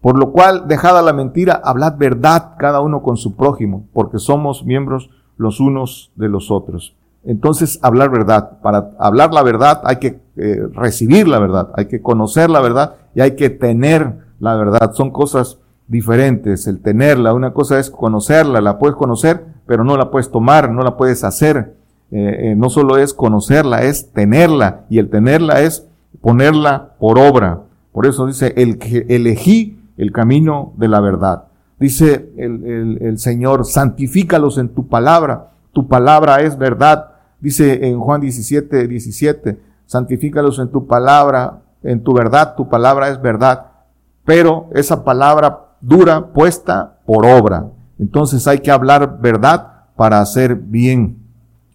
por 0.00 0.18
lo 0.18 0.32
cual 0.32 0.68
dejad 0.68 0.98
a 0.98 1.02
la 1.02 1.12
mentira, 1.12 1.60
hablad 1.64 1.96
verdad 1.96 2.54
cada 2.58 2.80
uno 2.80 3.02
con 3.02 3.16
su 3.16 3.34
prójimo, 3.36 3.86
porque 3.92 4.18
somos 4.18 4.64
miembros 4.64 5.10
los 5.36 5.60
unos 5.60 6.12
de 6.16 6.28
los 6.28 6.50
otros. 6.50 6.94
Entonces, 7.24 7.78
hablar 7.82 8.10
verdad. 8.10 8.58
Para 8.62 8.92
hablar 8.98 9.32
la 9.34 9.42
verdad 9.42 9.82
hay 9.84 9.96
que 9.96 10.20
eh, 10.36 10.66
recibir 10.72 11.28
la 11.28 11.38
verdad, 11.38 11.70
hay 11.74 11.86
que 11.86 12.00
conocer 12.00 12.48
la 12.48 12.60
verdad 12.60 12.94
y 13.14 13.20
hay 13.20 13.36
que 13.36 13.50
tener 13.50 14.14
la 14.40 14.56
verdad. 14.56 14.92
Son 14.94 15.10
cosas 15.10 15.58
diferentes, 15.88 16.66
el 16.66 16.80
tenerla. 16.80 17.34
Una 17.34 17.52
cosa 17.52 17.78
es 17.78 17.90
conocerla, 17.90 18.60
la 18.60 18.78
puedes 18.78 18.96
conocer, 18.96 19.44
pero 19.66 19.84
no 19.84 19.96
la 19.96 20.10
puedes 20.10 20.30
tomar, 20.30 20.70
no 20.70 20.82
la 20.82 20.96
puedes 20.96 21.24
hacer. 21.24 21.74
Eh, 22.10 22.50
eh, 22.50 22.54
no 22.56 22.70
solo 22.70 22.96
es 22.96 23.12
conocerla, 23.12 23.82
es 23.82 24.12
tenerla. 24.12 24.84
Y 24.88 24.98
el 24.98 25.10
tenerla 25.10 25.60
es 25.60 25.86
ponerla 26.20 26.94
por 26.98 27.18
obra. 27.18 27.62
Por 27.92 28.06
eso 28.06 28.26
dice, 28.26 28.54
el 28.56 28.78
que 28.78 29.06
elegí 29.08 29.77
el 29.98 30.12
camino 30.12 30.72
de 30.76 30.88
la 30.88 31.00
verdad. 31.00 31.44
Dice 31.78 32.30
el, 32.38 32.98
el 33.00 33.18
Señor, 33.18 33.66
santifícalos 33.66 34.56
en 34.58 34.70
tu 34.70 34.88
palabra. 34.88 35.50
Tu 35.72 35.86
palabra 35.86 36.40
es 36.40 36.56
verdad. 36.56 37.10
Dice 37.40 37.86
en 37.86 38.00
Juan 38.00 38.20
17, 38.20 38.88
17, 38.88 39.60
santifícalos 39.86 40.58
en 40.58 40.70
tu 40.70 40.86
palabra, 40.86 41.60
en 41.82 42.02
tu 42.02 42.12
verdad, 42.14 42.54
tu 42.56 42.68
palabra 42.68 43.10
es 43.10 43.20
verdad. 43.20 43.66
Pero 44.24 44.68
esa 44.74 45.04
palabra 45.04 45.68
dura 45.80 46.32
puesta 46.32 46.98
por 47.06 47.24
obra. 47.24 47.66
Entonces 47.98 48.46
hay 48.46 48.58
que 48.58 48.70
hablar 48.70 49.20
verdad 49.20 49.84
para 49.96 50.20
hacer 50.20 50.54
bien 50.54 51.18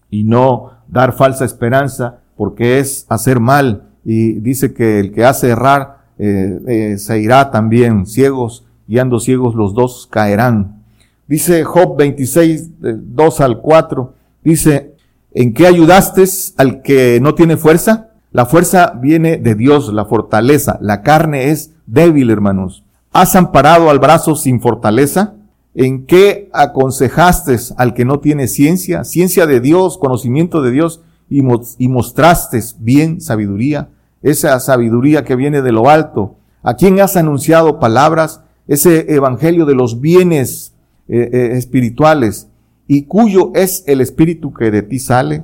y 0.09 0.23
no 0.23 0.71
dar 0.88 1.13
falsa 1.13 1.45
esperanza 1.45 2.19
porque 2.38 2.79
es 2.79 3.05
hacer 3.09 3.39
mal. 3.39 3.89
Y 4.05 4.33
dice 4.39 4.73
que 4.73 4.99
el 4.99 5.12
que 5.12 5.25
hace 5.25 5.49
errar 5.49 6.02
eh, 6.17 6.60
eh, 6.67 6.97
se 6.97 7.19
irá 7.19 7.52
también 7.52 8.06
ciegos 8.06 8.65
y 8.88 8.99
ando 8.99 9.19
ciegos 9.19 9.56
los 9.56 9.73
dos 9.73 10.08
caerán. 10.10 10.84
Dice 11.28 11.63
Job 11.63 11.97
26, 11.97 12.69
2 12.80 13.41
al 13.41 13.60
4, 13.62 14.13
dice, 14.43 14.95
¿en 15.34 15.54
qué 15.54 15.67
ayudaste 15.67 16.23
al 16.58 16.82
que 16.82 17.19
no 17.21 17.34
tiene 17.34 17.58
fuerza? 17.58 18.10
La 18.32 18.45
fuerza 18.45 18.93
viene 18.99 19.38
de 19.38 19.56
Dios, 19.56 19.93
la 19.93 20.06
fortaleza. 20.06 20.78
La 20.82 21.02
carne 21.02 21.52
es 21.52 21.71
débil, 21.86 22.30
hermanos. 22.30 22.84
¿Has 23.12 23.36
amparado 23.36 23.89
al 23.89 23.99
brazo 23.99 24.36
sin 24.36 24.60
fortaleza? 24.60 25.36
¿En 25.76 26.06
qué 26.06 26.49
aconsejaste 26.52 27.58
al 27.78 27.93
que 27.93 28.06
no 28.06 28.19
tiene 28.19 28.47
ciencia? 28.47 29.04
Ciencia 29.04 29.45
de 29.45 29.60
Dios, 29.60 29.97
conocimiento 29.97 30.62
de 30.62 30.71
Dios, 30.71 31.02
y, 31.30 31.88
mostraste 31.88 32.60
bien 32.80 33.21
sabiduría, 33.21 33.89
esa 34.23 34.59
sabiduría 34.59 35.23
que 35.23 35.36
viene 35.36 35.62
de 35.62 35.71
lo 35.71 35.89
alto. 35.89 36.38
¿A 36.63 36.75
quién 36.75 36.99
has 37.01 37.17
anunciado 37.17 37.79
palabras? 37.79 38.41
Ese 38.67 39.13
evangelio 39.13 39.65
de 39.65 39.75
los 39.75 39.99
bienes 39.99 40.73
eh, 41.09 41.29
eh, 41.31 41.57
espirituales, 41.57 42.47
y 42.88 43.03
cuyo 43.03 43.51
es 43.53 43.83
el 43.88 43.99
espíritu 43.99 44.53
que 44.53 44.71
de 44.71 44.81
ti 44.81 44.99
sale, 44.99 45.43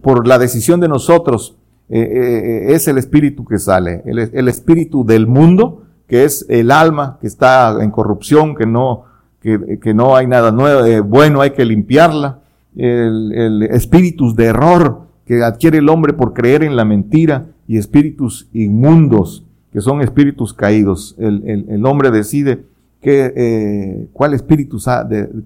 por 0.00 0.26
la 0.26 0.38
decisión 0.38 0.80
de 0.80 0.88
nosotros, 0.88 1.56
eh, 1.90 2.68
es 2.68 2.88
el 2.88 2.96
espíritu 2.96 3.44
que 3.44 3.58
sale, 3.58 4.02
el 4.06 4.48
espíritu 4.48 5.04
del 5.04 5.26
mundo, 5.26 5.82
que 6.08 6.24
es 6.24 6.46
el 6.48 6.70
alma 6.70 7.18
que 7.20 7.26
está 7.26 7.76
en 7.82 7.90
corrupción, 7.90 8.54
que 8.54 8.66
no, 8.66 9.04
que, 9.40 9.94
no 9.94 10.16
hay 10.16 10.26
nada 10.26 10.50
nuevo, 10.50 11.04
bueno, 11.04 11.42
hay 11.42 11.50
que 11.50 11.64
limpiarla, 11.64 12.40
el, 12.74 13.32
el 13.32 13.62
espíritus 13.64 14.34
de 14.34 14.46
error 14.46 15.02
que 15.26 15.42
adquiere 15.42 15.78
el 15.78 15.88
hombre 15.88 16.12
por 16.12 16.32
creer 16.32 16.62
en 16.62 16.76
la 16.76 16.84
mentira 16.84 17.46
y 17.66 17.78
espíritus 17.78 18.48
inmundos, 18.52 19.44
que 19.72 19.80
son 19.80 20.00
espíritus 20.00 20.54
caídos. 20.54 21.14
El, 21.18 21.66
el, 21.68 21.86
hombre 21.86 22.10
decide 22.10 22.64
que, 23.00 23.32
eh, 23.36 24.08
cuál 24.12 24.34
espíritu 24.34 24.78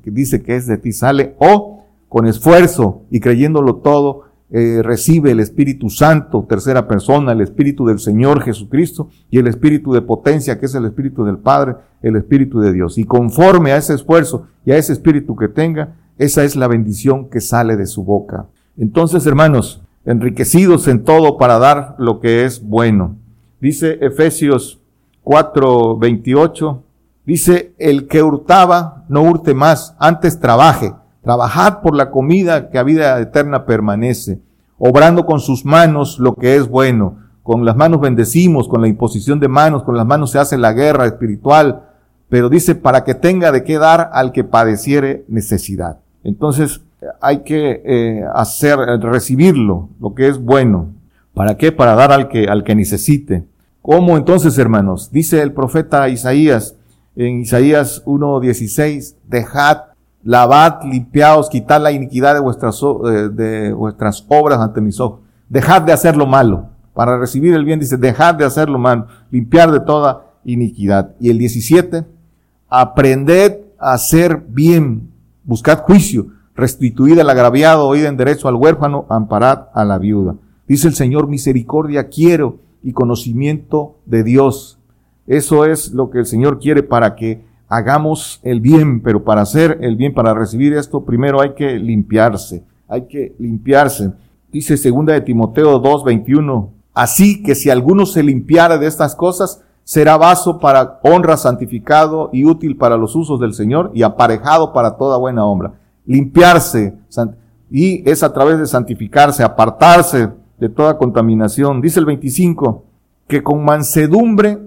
que 0.03 0.11
dice 0.11 0.43
que 0.43 0.57
es 0.57 0.67
de 0.67 0.79
ti 0.79 0.93
sale 0.93 1.35
o 1.39 1.85
con 2.09 2.27
esfuerzo 2.27 3.03
y 3.11 3.21
creyéndolo 3.21 3.77
todo, 3.77 4.25
eh, 4.53 4.83
recibe 4.83 5.31
el 5.31 5.39
Espíritu 5.39 5.91
Santo, 5.91 6.45
tercera 6.49 6.89
persona, 6.89 7.31
el 7.31 7.41
Espíritu 7.41 7.87
del 7.87 8.01
Señor 8.01 8.43
Jesucristo 8.43 9.09
y 9.31 9.39
el 9.39 9.47
Espíritu 9.47 9.93
de 9.93 10.03
potencia, 10.03 10.59
que 10.59 10.67
es 10.67 10.75
el 10.75 10.87
Espíritu 10.87 11.25
del 11.25 11.39
Padre, 11.39 11.77
el 12.03 12.17
Espíritu 12.17 12.59
de 12.59 12.73
Dios. 12.73 12.99
Y 12.99 13.05
conforme 13.05 13.71
a 13.71 13.77
ese 13.77 13.95
esfuerzo 13.95 14.49
y 14.67 14.73
a 14.73 14.77
ese 14.77 14.93
Espíritu 14.93 15.37
que 15.37 15.47
tenga, 15.47 15.95
esa 16.19 16.43
es 16.43 16.57
la 16.57 16.67
bendición 16.67 17.31
que 17.31 17.41
sale 17.41 17.77
de 17.77 17.87
su 17.87 18.03
boca. 18.03 18.47
Entonces, 18.77 19.25
hermanos, 19.25 19.83
enriquecidos 20.05 20.89
en 20.89 21.05
todo 21.05 21.39
para 21.39 21.59
dar 21.59 21.95
lo 21.99 22.21
que 22.21 22.45
es 22.45 22.63
bueno. 22.63 23.17
Dice 23.61 23.99
Efesios 24.01 24.81
4, 25.23 25.99
28, 25.99 26.83
dice, 27.27 27.75
el 27.79 28.09
que 28.09 28.23
hurtaba, 28.23 29.05
no 29.09 29.23
hurte 29.23 29.55
más, 29.55 29.95
antes 29.99 30.41
trabaje 30.41 30.93
Trabajad 31.23 31.81
por 31.81 31.95
la 31.95 32.11
comida 32.11 32.71
que 32.71 32.79
a 32.79 32.83
vida 32.83 33.21
eterna 33.21 33.67
permanece, 33.67 34.41
obrando 34.79 35.27
con 35.27 35.41
sus 35.41 35.65
manos 35.67 36.19
lo 36.19 36.35
que 36.35 36.57
es 36.57 36.69
bueno. 36.69 37.19
Con 37.43 37.65
las 37.65 37.77
manos 37.77 38.01
bendecimos, 38.01 38.69
con 38.69 38.81
la 38.81 38.89
imposición 38.89 39.41
de 39.41 39.49
manos, 39.49 39.83
con 39.83 39.97
las 39.97 40.07
manos 40.07 40.31
se 40.31 40.39
hace 40.39 40.57
la 40.57 40.73
guerra 40.73 41.07
espiritual, 41.07 41.89
pero 42.29 42.49
dice 42.49 42.75
para 42.75 43.05
que 43.05 43.15
tenga 43.15 43.53
de 43.53 43.65
qué 43.65 43.79
dar 43.79 44.11
al 44.13 44.33
que 44.33 44.45
padeciere 44.45 45.25
necesidad. 45.29 45.99
Entonces 46.23 46.81
hay 47.21 47.39
que 47.39 47.83
eh, 47.85 48.25
hacer, 48.35 48.79
recibirlo, 49.01 49.89
lo 50.01 50.15
que 50.15 50.29
es 50.29 50.39
bueno. 50.39 50.93
¿Para 51.35 51.57
qué? 51.57 51.73
Para 51.73 51.95
dar 51.95 52.13
al 52.13 52.29
que, 52.29 52.49
al 52.49 52.65
que 52.65 52.75
necesite. 52.75 53.45
¿Cómo 53.83 54.17
entonces, 54.17 54.59
hermanos? 54.59 55.11
Dice 55.11 55.41
el 55.43 55.53
profeta 55.53 56.09
Isaías 56.09 56.77
en 57.17 57.41
Isaías 57.41 58.03
1.16, 58.05 59.17
dejad, 59.27 59.79
lavad, 60.23 60.83
limpiaos, 60.85 61.51
quitad 61.51 61.83
la 61.83 61.93
iniquidad 61.93 62.35
de 62.35 62.41
vuestras, 62.41 62.81
de 63.33 63.73
vuestras 63.73 64.25
obras 64.29 64.61
ante 64.61 64.81
mis 64.81 65.01
ojos. 65.01 65.21
Dejad 65.49 65.83
de 65.83 65.93
hacer 65.93 66.17
lo 66.17 66.27
malo. 66.27 66.69
Para 66.95 67.19
recibir 67.19 67.55
el 67.55 67.65
bien 67.65 67.81
dice, 67.81 67.97
dejad 67.97 68.35
de 68.35 68.45
hacer 68.45 68.69
lo 68.69 68.79
malo, 68.79 69.07
limpiar 69.31 69.71
de 69.71 69.81
toda 69.81 70.27
iniquidad. 70.45 71.15
Y 71.21 71.31
el 71.31 71.39
17, 71.39 72.05
aprended 72.69 73.59
a 73.79 73.93
hacer 73.93 74.43
bien, 74.49 75.11
buscad 75.45 75.79
juicio, 75.81 76.29
restituid 76.61 77.19
al 77.19 77.31
agraviado, 77.31 77.89
oíd 77.89 78.05
en 78.05 78.17
derecho 78.17 78.49
al 78.49 78.55
huérfano, 78.55 79.07
amparad 79.09 79.69
a 79.75 79.85
la 79.85 79.99
viuda. 79.99 80.37
Dice 80.69 80.87
el 80.87 80.95
Señor, 80.95 81.27
misericordia 81.27 82.09
quiero 82.09 82.59
y 82.83 82.93
conocimiento 82.93 83.97
de 84.07 84.23
Dios. 84.23 84.79
Eso 85.27 85.65
es 85.65 85.93
lo 85.93 86.11
que 86.11 86.19
el 86.19 86.27
Señor 86.27 86.59
quiere 86.59 86.83
para 86.83 87.17
que 87.17 87.43
hagamos 87.69 88.41
el 88.43 88.61
bien, 88.61 89.01
pero 89.01 89.25
para 89.25 89.43
hacer 89.43 89.79
el 89.81 89.97
bien, 89.97 90.13
para 90.13 90.35
recibir 90.35 90.75
esto, 90.75 91.05
primero 91.05 91.41
hay 91.41 91.55
que 91.55 91.79
limpiarse, 91.79 92.65
hay 92.89 93.07
que 93.07 93.35
limpiarse. 93.39 94.13
Dice 94.53 94.77
segunda 94.77 95.13
de 95.13 95.21
Timoteo 95.21 95.79
2, 95.79 96.05
21, 96.05 96.71
así 96.95 97.43
que 97.43 97.55
si 97.55 97.71
alguno 97.71 98.07
se 98.07 98.23
limpiara 98.23 98.77
de 98.77 98.87
estas 98.87 99.15
cosas, 99.15 99.63
será 99.85 100.17
vaso 100.17 100.59
para 100.59 101.01
honra, 101.03 101.37
santificado 101.37 102.31
y 102.33 102.45
útil 102.45 102.77
para 102.77 102.97
los 102.97 103.17
usos 103.17 103.41
del 103.41 103.55
Señor 103.55 103.91
y 103.95 104.03
aparejado 104.03 104.73
para 104.73 104.97
toda 104.97 105.17
buena 105.17 105.45
obra. 105.45 105.80
Limpiarse, 106.07 106.95
y 107.71 108.09
es 108.09 108.23
a 108.23 108.33
través 108.33 108.59
de 108.59 108.67
santificarse, 108.67 109.45
apartarse 109.45 110.31
de 110.59 110.69
toda 110.69 110.99
contaminación. 110.99 111.81
Dice 111.81 112.01
el 112.01 112.07
25, 112.07 112.85
que 113.29 113.43
con 113.43 113.65
mansedumbre 113.65 114.59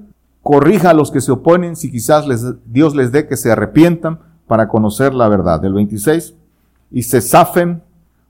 corrija 0.41 0.91
a 0.91 0.93
los 0.93 1.11
que 1.11 1.21
se 1.21 1.31
oponen 1.31 1.75
si 1.75 1.91
quizás 1.91 2.25
Dios 2.65 2.95
les 2.95 3.11
dé 3.11 3.27
que 3.27 3.37
se 3.37 3.51
arrepientan 3.51 4.19
para 4.47 4.67
conocer 4.67 5.13
la 5.13 5.27
verdad. 5.27 5.63
El 5.65 5.73
26, 5.73 6.35
y 6.91 7.03
se 7.03 7.21
zafen 7.21 7.81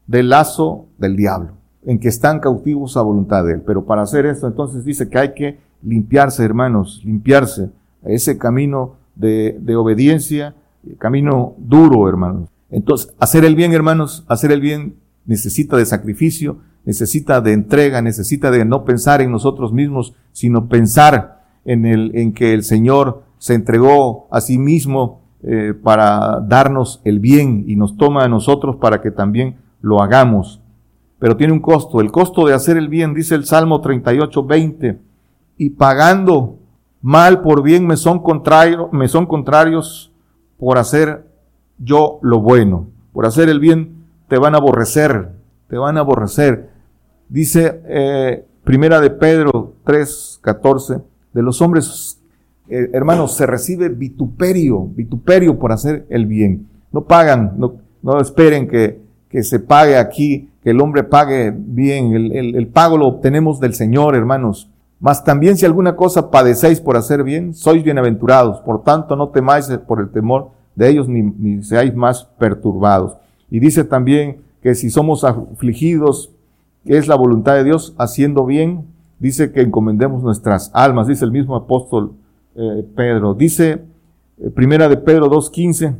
del 0.07 0.29
lazo 0.29 0.85
del 0.97 1.15
diablo, 1.15 1.51
en 1.85 1.99
que 1.99 2.07
están 2.07 2.39
cautivos 2.39 2.97
a 2.97 3.01
voluntad 3.01 3.43
de 3.43 3.53
él. 3.53 3.61
Pero 3.65 3.85
para 3.85 4.01
hacer 4.01 4.25
esto, 4.25 4.47
entonces 4.47 4.83
dice 4.83 5.09
que 5.09 5.19
hay 5.19 5.33
que 5.33 5.59
limpiarse, 5.81 6.43
hermanos, 6.43 7.01
limpiarse 7.03 7.69
ese 8.03 8.37
camino 8.37 8.95
de, 9.15 9.57
de 9.59 9.75
obediencia, 9.75 10.55
camino 10.97 11.53
duro, 11.57 12.07
hermanos. 12.09 12.49
Entonces, 12.73 13.13
hacer 13.19 13.45
el 13.45 13.55
bien, 13.55 13.71
hermanos, 13.71 14.25
hacer 14.27 14.51
el 14.51 14.59
bien 14.59 14.95
necesita 15.25 15.77
de 15.77 15.85
sacrificio, 15.85 16.57
necesita 16.85 17.39
de 17.39 17.53
entrega, 17.53 18.01
necesita 18.01 18.49
de 18.49 18.65
no 18.65 18.83
pensar 18.83 19.21
en 19.21 19.31
nosotros 19.31 19.71
mismos, 19.71 20.15
sino 20.31 20.67
pensar 20.67 21.43
en, 21.65 21.85
el, 21.85 22.15
en 22.15 22.33
que 22.33 22.53
el 22.53 22.63
Señor 22.63 23.23
se 23.37 23.53
entregó 23.53 24.27
a 24.31 24.41
sí 24.41 24.57
mismo 24.57 25.21
eh, 25.43 25.75
para 25.81 26.39
darnos 26.39 26.99
el 27.03 27.19
bien 27.19 27.63
y 27.67 27.75
nos 27.75 27.95
toma 27.95 28.23
a 28.23 28.27
nosotros 28.27 28.77
para 28.77 29.01
que 29.01 29.11
también 29.11 29.57
lo 29.79 30.01
hagamos. 30.01 30.59
Pero 31.19 31.37
tiene 31.37 31.53
un 31.53 31.59
costo. 31.59 32.01
El 32.01 32.11
costo 32.11 32.47
de 32.47 32.55
hacer 32.55 32.75
el 32.75 32.89
bien, 32.89 33.13
dice 33.13 33.35
el 33.35 33.45
Salmo 33.45 33.81
38, 33.81 34.43
20, 34.43 34.99
y 35.59 35.69
pagando 35.69 36.57
mal 37.03 37.41
por 37.41 37.61
bien 37.61 37.85
me 37.85 37.97
son, 37.97 38.23
me 38.91 39.07
son 39.07 39.27
contrarios 39.27 40.11
por 40.57 40.79
hacer 40.79 41.32
yo 41.83 42.19
lo 42.21 42.39
bueno. 42.39 42.87
Por 43.11 43.25
hacer 43.25 43.49
el 43.49 43.59
bien 43.59 44.05
te 44.27 44.37
van 44.37 44.55
a 44.55 44.57
aborrecer, 44.57 45.29
te 45.67 45.77
van 45.77 45.97
a 45.97 46.01
aborrecer. 46.01 46.69
Dice 47.29 47.81
eh, 47.85 48.45
Primera 48.63 49.01
de 49.01 49.09
Pedro 49.09 49.73
3, 49.85 50.39
14, 50.41 51.01
de 51.33 51.41
los 51.41 51.61
hombres, 51.61 52.19
eh, 52.69 52.89
hermanos, 52.93 53.35
se 53.35 53.45
recibe 53.45 53.89
vituperio, 53.89 54.85
vituperio 54.85 55.59
por 55.59 55.71
hacer 55.71 56.05
el 56.09 56.25
bien. 56.25 56.67
No 56.91 57.05
pagan, 57.05 57.53
no, 57.57 57.75
no 58.01 58.19
esperen 58.19 58.67
que, 58.67 59.01
que 59.29 59.43
se 59.43 59.59
pague 59.59 59.97
aquí, 59.97 60.49
que 60.63 60.69
el 60.69 60.79
hombre 60.79 61.03
pague 61.03 61.53
bien. 61.55 62.13
El, 62.13 62.31
el, 62.31 62.55
el, 62.55 62.67
pago 62.67 62.97
lo 62.97 63.07
obtenemos 63.07 63.59
del 63.59 63.73
Señor, 63.73 64.15
hermanos. 64.15 64.69
Mas 64.99 65.23
también 65.23 65.57
si 65.57 65.65
alguna 65.65 65.97
cosa 65.97 66.31
padecéis 66.31 66.79
por 66.79 66.95
hacer 66.95 67.23
bien, 67.23 67.53
sois 67.53 67.83
bienaventurados. 67.83 68.61
Por 68.61 68.83
tanto, 68.83 69.17
no 69.17 69.29
temáis 69.29 69.67
por 69.85 69.99
el 69.99 70.09
temor 70.11 70.51
de 70.75 70.89
ellos, 70.89 71.07
ni, 71.07 71.21
ni 71.21 71.63
seáis 71.63 71.93
más 71.95 72.25
perturbados. 72.37 73.17
Y 73.49 73.59
dice 73.59 73.83
también 73.83 74.37
que 74.61 74.75
si 74.75 74.89
somos 74.89 75.23
afligidos, 75.23 76.31
es 76.85 77.07
la 77.07 77.15
voluntad 77.15 77.55
de 77.55 77.63
Dios, 77.63 77.93
haciendo 77.97 78.45
bien, 78.45 78.85
dice 79.19 79.51
que 79.51 79.61
encomendemos 79.61 80.21
nuestras 80.21 80.69
almas, 80.73 81.07
dice 81.07 81.23
el 81.25 81.31
mismo 81.31 81.55
apóstol 81.55 82.13
eh, 82.55 82.85
Pedro. 82.95 83.33
Dice 83.33 83.81
eh, 84.37 84.49
primera 84.49 84.89
de 84.89 84.97
Pedro 84.97 85.29
2.15, 85.29 85.95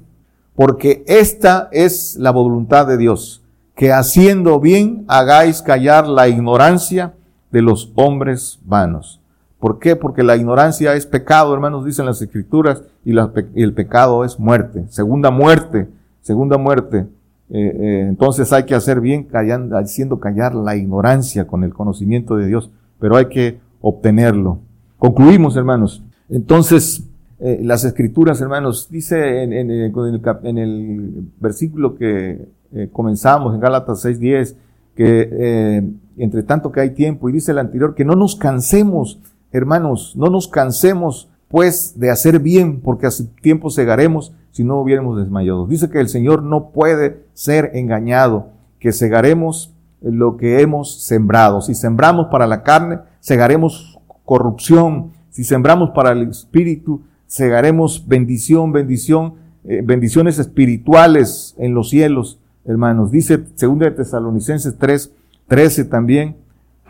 porque 0.55 1.03
esta 1.07 1.69
es 1.71 2.15
la 2.17 2.31
voluntad 2.31 2.85
de 2.85 2.97
Dios, 2.97 3.41
que 3.75 3.91
haciendo 3.91 4.59
bien 4.59 5.05
hagáis 5.07 5.61
callar 5.61 6.07
la 6.07 6.27
ignorancia 6.27 7.13
de 7.51 7.61
los 7.61 7.91
hombres 7.95 8.59
vanos. 8.65 9.19
¿Por 9.63 9.79
qué? 9.79 9.95
Porque 9.95 10.23
la 10.23 10.35
ignorancia 10.35 10.93
es 10.93 11.05
pecado, 11.05 11.53
hermanos, 11.53 11.85
dicen 11.85 12.05
las 12.05 12.21
escrituras, 12.21 12.83
y, 13.05 13.15
el 13.55 13.73
pecado 13.73 14.25
es 14.25 14.37
muerte, 14.37 14.83
segunda 14.89 15.31
muerte, 15.31 15.87
segunda 16.19 16.57
muerte. 16.57 17.07
Eh, 17.49 17.77
eh, 17.79 18.05
entonces 18.09 18.51
hay 18.51 18.65
que 18.65 18.75
hacer 18.75 18.99
bien 18.99 19.23
callando, 19.23 19.77
haciendo 19.77 20.19
callar 20.19 20.53
la 20.53 20.75
ignorancia 20.75 21.47
con 21.47 21.63
el 21.63 21.73
conocimiento 21.73 22.35
de 22.35 22.47
Dios, 22.47 22.71
pero 22.99 23.15
hay 23.15 23.27
que 23.27 23.61
obtenerlo. 23.79 24.59
Concluimos, 24.97 25.55
hermanos. 25.55 26.03
Entonces, 26.27 27.05
eh, 27.39 27.61
las 27.63 27.85
escrituras, 27.85 28.41
hermanos, 28.41 28.89
dice 28.91 29.43
en, 29.43 29.53
el, 29.53 31.31
versículo 31.39 31.95
que 31.95 32.49
comenzamos 32.91 33.53
en 33.55 33.61
Gálatas 33.61 34.03
6.10, 34.03 34.55
que 34.93 35.93
entre 36.17 36.43
tanto 36.43 36.69
que 36.69 36.81
hay 36.81 36.89
tiempo, 36.89 37.29
y 37.29 37.31
dice 37.31 37.53
el 37.53 37.59
anterior, 37.59 37.95
que 37.95 38.03
no 38.03 38.15
nos 38.15 38.35
cansemos, 38.35 39.19
hermanos, 39.53 40.13
no 40.17 40.27
nos 40.27 40.47
cansemos 40.49 41.29
pues 41.47 41.99
de 41.99 42.09
hacer 42.09 42.39
bien, 42.39 42.81
porque 42.81 43.05
hace 43.05 43.25
tiempo 43.41 43.69
segaremos 43.69 44.33
si 44.51 44.63
no 44.63 44.81
hubiéramos 44.81 45.17
desmayado. 45.17 45.67
Dice 45.67 45.89
que 45.89 45.99
el 45.99 46.09
Señor 46.09 46.43
no 46.43 46.71
puede 46.71 47.25
ser 47.33 47.71
engañado, 47.75 48.47
que 48.79 48.91
segaremos 48.91 49.71
lo 50.01 50.35
que 50.35 50.61
hemos 50.61 51.03
sembrado. 51.03 51.61
Si 51.61 51.75
sembramos 51.75 52.27
para 52.31 52.47
la 52.47 52.63
carne, 52.63 52.99
segaremos 53.19 53.99
corrupción. 54.25 55.11
Si 55.29 55.43
sembramos 55.43 55.91
para 55.91 56.11
el 56.11 56.29
espíritu, 56.29 57.01
segaremos 57.27 58.07
bendición, 58.07 58.71
bendición, 58.71 59.35
eh, 59.63 59.81
bendiciones 59.83 60.39
espirituales 60.39 61.55
en 61.57 61.73
los 61.73 61.89
cielos, 61.89 62.39
hermanos. 62.65 63.11
Dice 63.11 63.37
2 63.37 63.79
de 63.79 63.91
Tesalonicenses 63.91 64.77
3, 64.77 65.11
13 65.47 65.85
también, 65.85 66.35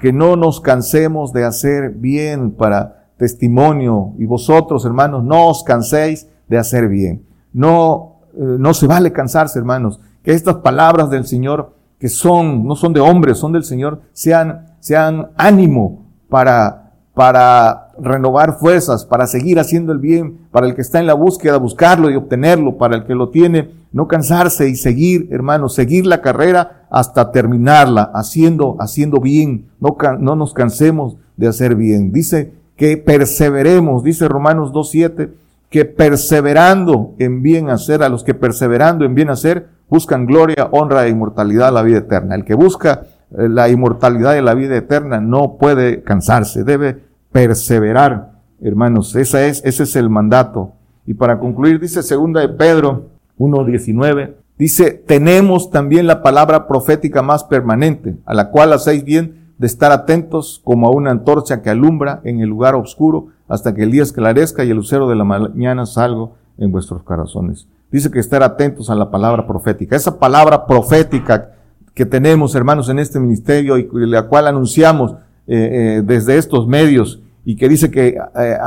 que 0.04 0.12
no 0.12 0.36
nos 0.36 0.60
cansemos 0.60 1.32
de 1.32 1.46
hacer 1.46 1.92
bien 1.92 2.52
para 2.52 3.06
testimonio 3.16 4.12
y 4.18 4.26
vosotros, 4.26 4.84
hermanos, 4.84 5.24
no 5.24 5.48
os 5.48 5.64
canséis 5.64 6.28
de 6.50 6.58
hacer 6.58 6.90
bien. 6.90 7.26
No, 7.54 8.18
eh, 8.34 8.58
no 8.60 8.74
se 8.74 8.86
vale 8.86 9.14
cansarse, 9.14 9.58
hermanos. 9.58 10.02
Que 10.22 10.34
estas 10.34 10.56
palabras 10.56 11.10
del 11.10 11.26
Señor, 11.26 11.78
que 12.00 12.10
son, 12.10 12.68
no 12.68 12.76
son 12.76 12.92
de 12.92 13.00
hombres, 13.00 13.38
son 13.38 13.54
del 13.54 13.64
Señor, 13.64 14.02
sean, 14.12 14.76
sean 14.82 15.30
ánimo 15.38 16.06
para, 16.28 16.92
para 17.14 17.88
renovar 17.98 18.58
fuerzas, 18.60 19.06
para 19.06 19.26
seguir 19.26 19.58
haciendo 19.58 19.94
el 19.94 20.00
bien, 20.00 20.50
para 20.52 20.68
el 20.68 20.76
que 20.76 20.82
está 20.82 21.00
en 21.00 21.08
la 21.08 21.14
búsqueda, 21.14 21.56
buscarlo 21.56 22.10
y 22.10 22.18
obtenerlo, 22.18 22.78
para 22.78 22.98
el 22.98 23.06
que 23.06 23.16
lo 23.16 23.30
tiene, 23.30 23.72
no 23.94 24.10
cansarse 24.10 24.68
y 24.68 24.76
seguir, 24.76 25.30
hermanos, 25.32 25.76
seguir 25.76 26.06
la 26.06 26.22
carrera 26.22 26.83
hasta 26.94 27.32
terminarla, 27.32 28.12
haciendo, 28.14 28.78
haciendo 28.80 29.20
bien. 29.20 29.66
No, 29.80 29.98
no 30.20 30.36
nos 30.36 30.54
cansemos 30.54 31.18
de 31.36 31.48
hacer 31.48 31.76
bien. 31.76 32.12
Dice 32.12 32.54
que 32.78 32.98
perseveremos, 32.98 34.04
dice 34.04 34.28
Romanos 34.28 34.72
2.7, 34.72 35.32
que 35.72 35.86
perseverando 35.86 37.16
en 37.18 37.42
bien 37.42 37.72
hacer, 37.72 38.04
a 38.04 38.10
los 38.10 38.24
que 38.24 38.36
perseverando 38.36 39.06
en 39.06 39.16
bien 39.16 39.32
hacer, 39.32 39.70
buscan 39.90 40.28
gloria, 40.28 40.70
honra 40.72 41.08
e 41.08 41.10
inmortalidad, 41.10 41.74
la 41.74 41.82
vida 41.82 41.98
eterna. 41.98 42.36
El 42.36 42.46
que 42.46 42.54
busca 42.54 43.08
eh, 43.32 43.50
la 43.50 43.70
inmortalidad 43.70 44.36
y 44.36 44.42
la 44.42 44.54
vida 44.54 44.78
eterna 44.78 45.20
no 45.20 45.58
puede 45.60 46.04
cansarse, 46.04 46.64
debe 46.64 47.00
perseverar, 47.32 48.34
hermanos. 48.62 49.16
Esa 49.16 49.48
es, 49.48 49.64
ese 49.66 49.82
es 49.82 49.96
el 49.96 50.12
mandato. 50.12 50.74
Y 51.08 51.16
para 51.16 51.40
concluir, 51.40 51.80
dice 51.80 52.04
segunda 52.04 52.42
de 52.42 52.50
Pedro 52.50 53.08
1.19, 53.40 54.43
Dice, 54.64 54.92
tenemos 54.92 55.72
también 55.72 56.08
la 56.08 56.24
palabra 56.24 56.70
profética 56.70 57.22
más 57.22 57.44
permanente, 57.44 58.16
a 58.24 58.34
la 58.34 58.50
cual 58.50 58.72
hacéis 58.72 59.04
bien 59.04 59.52
de 59.58 59.68
estar 59.68 59.92
atentos 59.92 60.62
como 60.64 60.88
a 60.88 60.92
una 60.92 61.12
antorcha 61.12 61.62
que 61.62 61.70
alumbra 61.70 62.22
en 62.24 62.40
el 62.40 62.48
lugar 62.48 62.74
oscuro 62.74 63.28
hasta 63.50 63.76
que 63.76 63.84
el 63.84 63.92
día 63.92 64.04
esclarezca 64.04 64.64
y 64.64 64.70
el 64.70 64.78
lucero 64.78 65.10
de 65.10 65.18
la 65.18 65.26
mañana 65.26 65.86
salga 65.86 66.30
en 66.58 66.72
vuestros 66.72 67.04
corazones. 67.04 67.68
Dice 67.92 68.10
que 68.10 68.20
estar 68.20 68.42
atentos 68.42 68.90
a 68.90 68.96
la 68.96 69.12
palabra 69.12 69.46
profética. 69.46 69.98
Esa 69.98 70.18
palabra 70.18 70.66
profética 70.66 71.52
que 71.94 72.06
tenemos, 72.06 72.56
hermanos, 72.56 72.88
en 72.88 73.00
este 73.00 73.20
ministerio 73.20 73.78
y 73.78 73.90
la 73.92 74.30
cual 74.30 74.48
anunciamos 74.48 75.12
eh, 75.46 75.98
eh, 75.98 76.02
desde 76.06 76.38
estos 76.38 76.70
medios 76.70 77.20
y 77.44 77.58
que 77.58 77.68
dice 77.68 77.92
que 77.92 78.18
eh, 78.18 78.58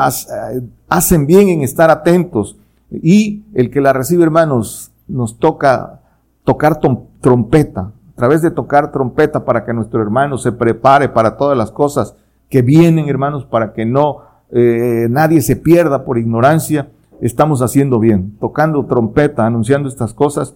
hacen 0.90 1.26
bien 1.26 1.48
en 1.48 1.62
estar 1.62 1.90
atentos 1.90 2.58
y 2.90 3.44
el 3.54 3.70
que 3.70 3.80
la 3.80 3.94
recibe, 3.94 4.24
hermanos, 4.24 4.92
nos 5.08 5.38
toca 5.38 6.00
tocar 6.44 6.80
trompeta, 7.20 7.80
a 7.80 8.16
través 8.16 8.42
de 8.42 8.50
tocar 8.50 8.92
trompeta 8.92 9.44
para 9.44 9.64
que 9.64 9.72
nuestro 9.72 10.00
hermano 10.02 10.38
se 10.38 10.52
prepare 10.52 11.08
para 11.08 11.36
todas 11.36 11.56
las 11.56 11.70
cosas 11.70 12.14
que 12.48 12.62
vienen, 12.62 13.08
hermanos, 13.08 13.44
para 13.44 13.72
que 13.72 13.84
no 13.84 14.22
nadie 14.48 15.42
se 15.42 15.56
pierda 15.56 16.04
por 16.04 16.18
ignorancia, 16.18 16.88
estamos 17.20 17.62
haciendo 17.62 17.98
bien. 17.98 18.36
Tocando 18.38 18.86
trompeta, 18.86 19.44
anunciando 19.44 19.88
estas 19.88 20.14
cosas, 20.14 20.54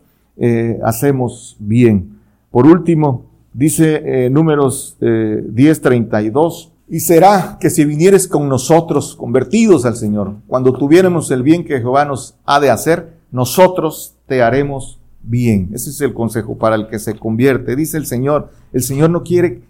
hacemos 0.84 1.56
bien. 1.58 2.20
Por 2.50 2.66
último, 2.66 3.30
dice 3.52 4.02
eh, 4.04 4.30
números 4.30 4.96
eh, 5.00 5.44
10:32, 5.52 6.70
y 6.88 7.00
será 7.00 7.58
que 7.60 7.70
si 7.70 7.84
vinieres 7.84 8.26
con 8.26 8.48
nosotros 8.48 9.14
convertidos 9.14 9.86
al 9.86 9.96
Señor, 9.96 10.34
cuando 10.48 10.72
tuviéramos 10.72 11.30
el 11.30 11.44
bien 11.44 11.64
que 11.64 11.78
Jehová 11.78 12.04
nos 12.04 12.34
ha 12.44 12.58
de 12.58 12.70
hacer, 12.70 13.20
nosotros 13.30 14.16
te 14.30 14.42
haremos 14.42 15.00
bien. 15.24 15.70
Ese 15.74 15.90
es 15.90 16.00
el 16.00 16.14
consejo 16.14 16.56
para 16.56 16.76
el 16.76 16.86
que 16.86 17.00
se 17.00 17.14
convierte. 17.14 17.74
Dice 17.74 17.96
el 17.96 18.06
Señor, 18.06 18.50
el 18.72 18.82
Señor 18.82 19.10
no 19.10 19.24
quiere, 19.24 19.62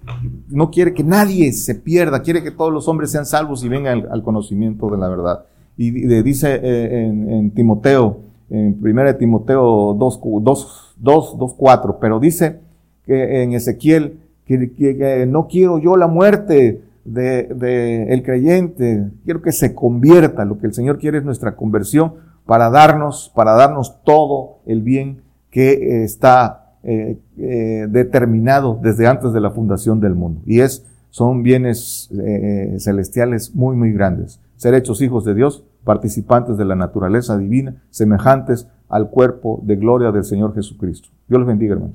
no 0.50 0.70
quiere 0.70 0.92
que 0.92 1.02
nadie 1.02 1.50
se 1.54 1.74
pierda, 1.74 2.20
quiere 2.20 2.42
que 2.42 2.50
todos 2.50 2.70
los 2.70 2.86
hombres 2.86 3.10
sean 3.10 3.24
salvos 3.24 3.64
y 3.64 3.70
vengan 3.70 4.06
al, 4.10 4.22
conocimiento 4.22 4.90
de 4.90 4.98
la 4.98 5.08
verdad. 5.08 5.44
Y, 5.78 5.92
dice 6.22 6.60
eh, 6.62 7.06
en, 7.06 7.52
Timoteo, 7.52 8.20
en 8.50 8.78
1 8.82 9.16
Timoteo 9.16 9.96
2, 9.98 10.20
2, 10.42 10.94
2, 10.98 11.38
2, 11.38 11.54
4, 11.56 11.98
pero 11.98 12.20
dice, 12.20 12.60
en 13.06 13.54
Ezequiel, 13.54 14.18
que, 14.44 15.26
no 15.26 15.46
quiero 15.46 15.78
yo 15.78 15.96
la 15.96 16.06
muerte 16.06 16.82
del 17.06 17.58
de, 17.58 18.22
creyente, 18.22 19.08
quiero 19.24 19.40
que 19.40 19.52
se 19.52 19.74
convierta, 19.74 20.44
lo 20.44 20.58
que 20.58 20.66
el 20.66 20.74
Señor 20.74 20.98
quiere 20.98 21.16
es 21.16 21.24
nuestra 21.24 21.56
conversión 21.56 22.28
para 22.50 22.68
darnos, 22.68 23.30
para 23.32 23.52
darnos 23.52 24.02
todo 24.02 24.58
el 24.66 24.82
bien 24.82 25.22
que 25.50 26.02
está 26.02 26.74
eh, 26.82 27.16
eh, 27.38 27.86
determinado 27.88 28.76
desde 28.82 29.06
antes 29.06 29.32
de 29.32 29.40
la 29.40 29.52
fundación 29.52 30.00
del 30.00 30.16
mundo. 30.16 30.40
Y 30.46 30.58
es, 30.58 30.84
son 31.10 31.44
bienes 31.44 32.10
eh, 32.10 32.74
celestiales 32.80 33.54
muy, 33.54 33.76
muy 33.76 33.92
grandes. 33.92 34.40
Ser 34.56 34.74
hechos 34.74 35.00
hijos 35.00 35.24
de 35.24 35.34
Dios, 35.34 35.64
participantes 35.84 36.56
de 36.56 36.64
la 36.64 36.74
naturaleza 36.74 37.38
divina, 37.38 37.84
semejantes 37.90 38.66
al 38.88 39.10
cuerpo 39.10 39.60
de 39.62 39.76
gloria 39.76 40.10
del 40.10 40.24
Señor 40.24 40.52
Jesucristo. 40.52 41.10
Dios 41.28 41.38
los 41.38 41.46
bendiga, 41.46 41.74
hermanos. 41.74 41.94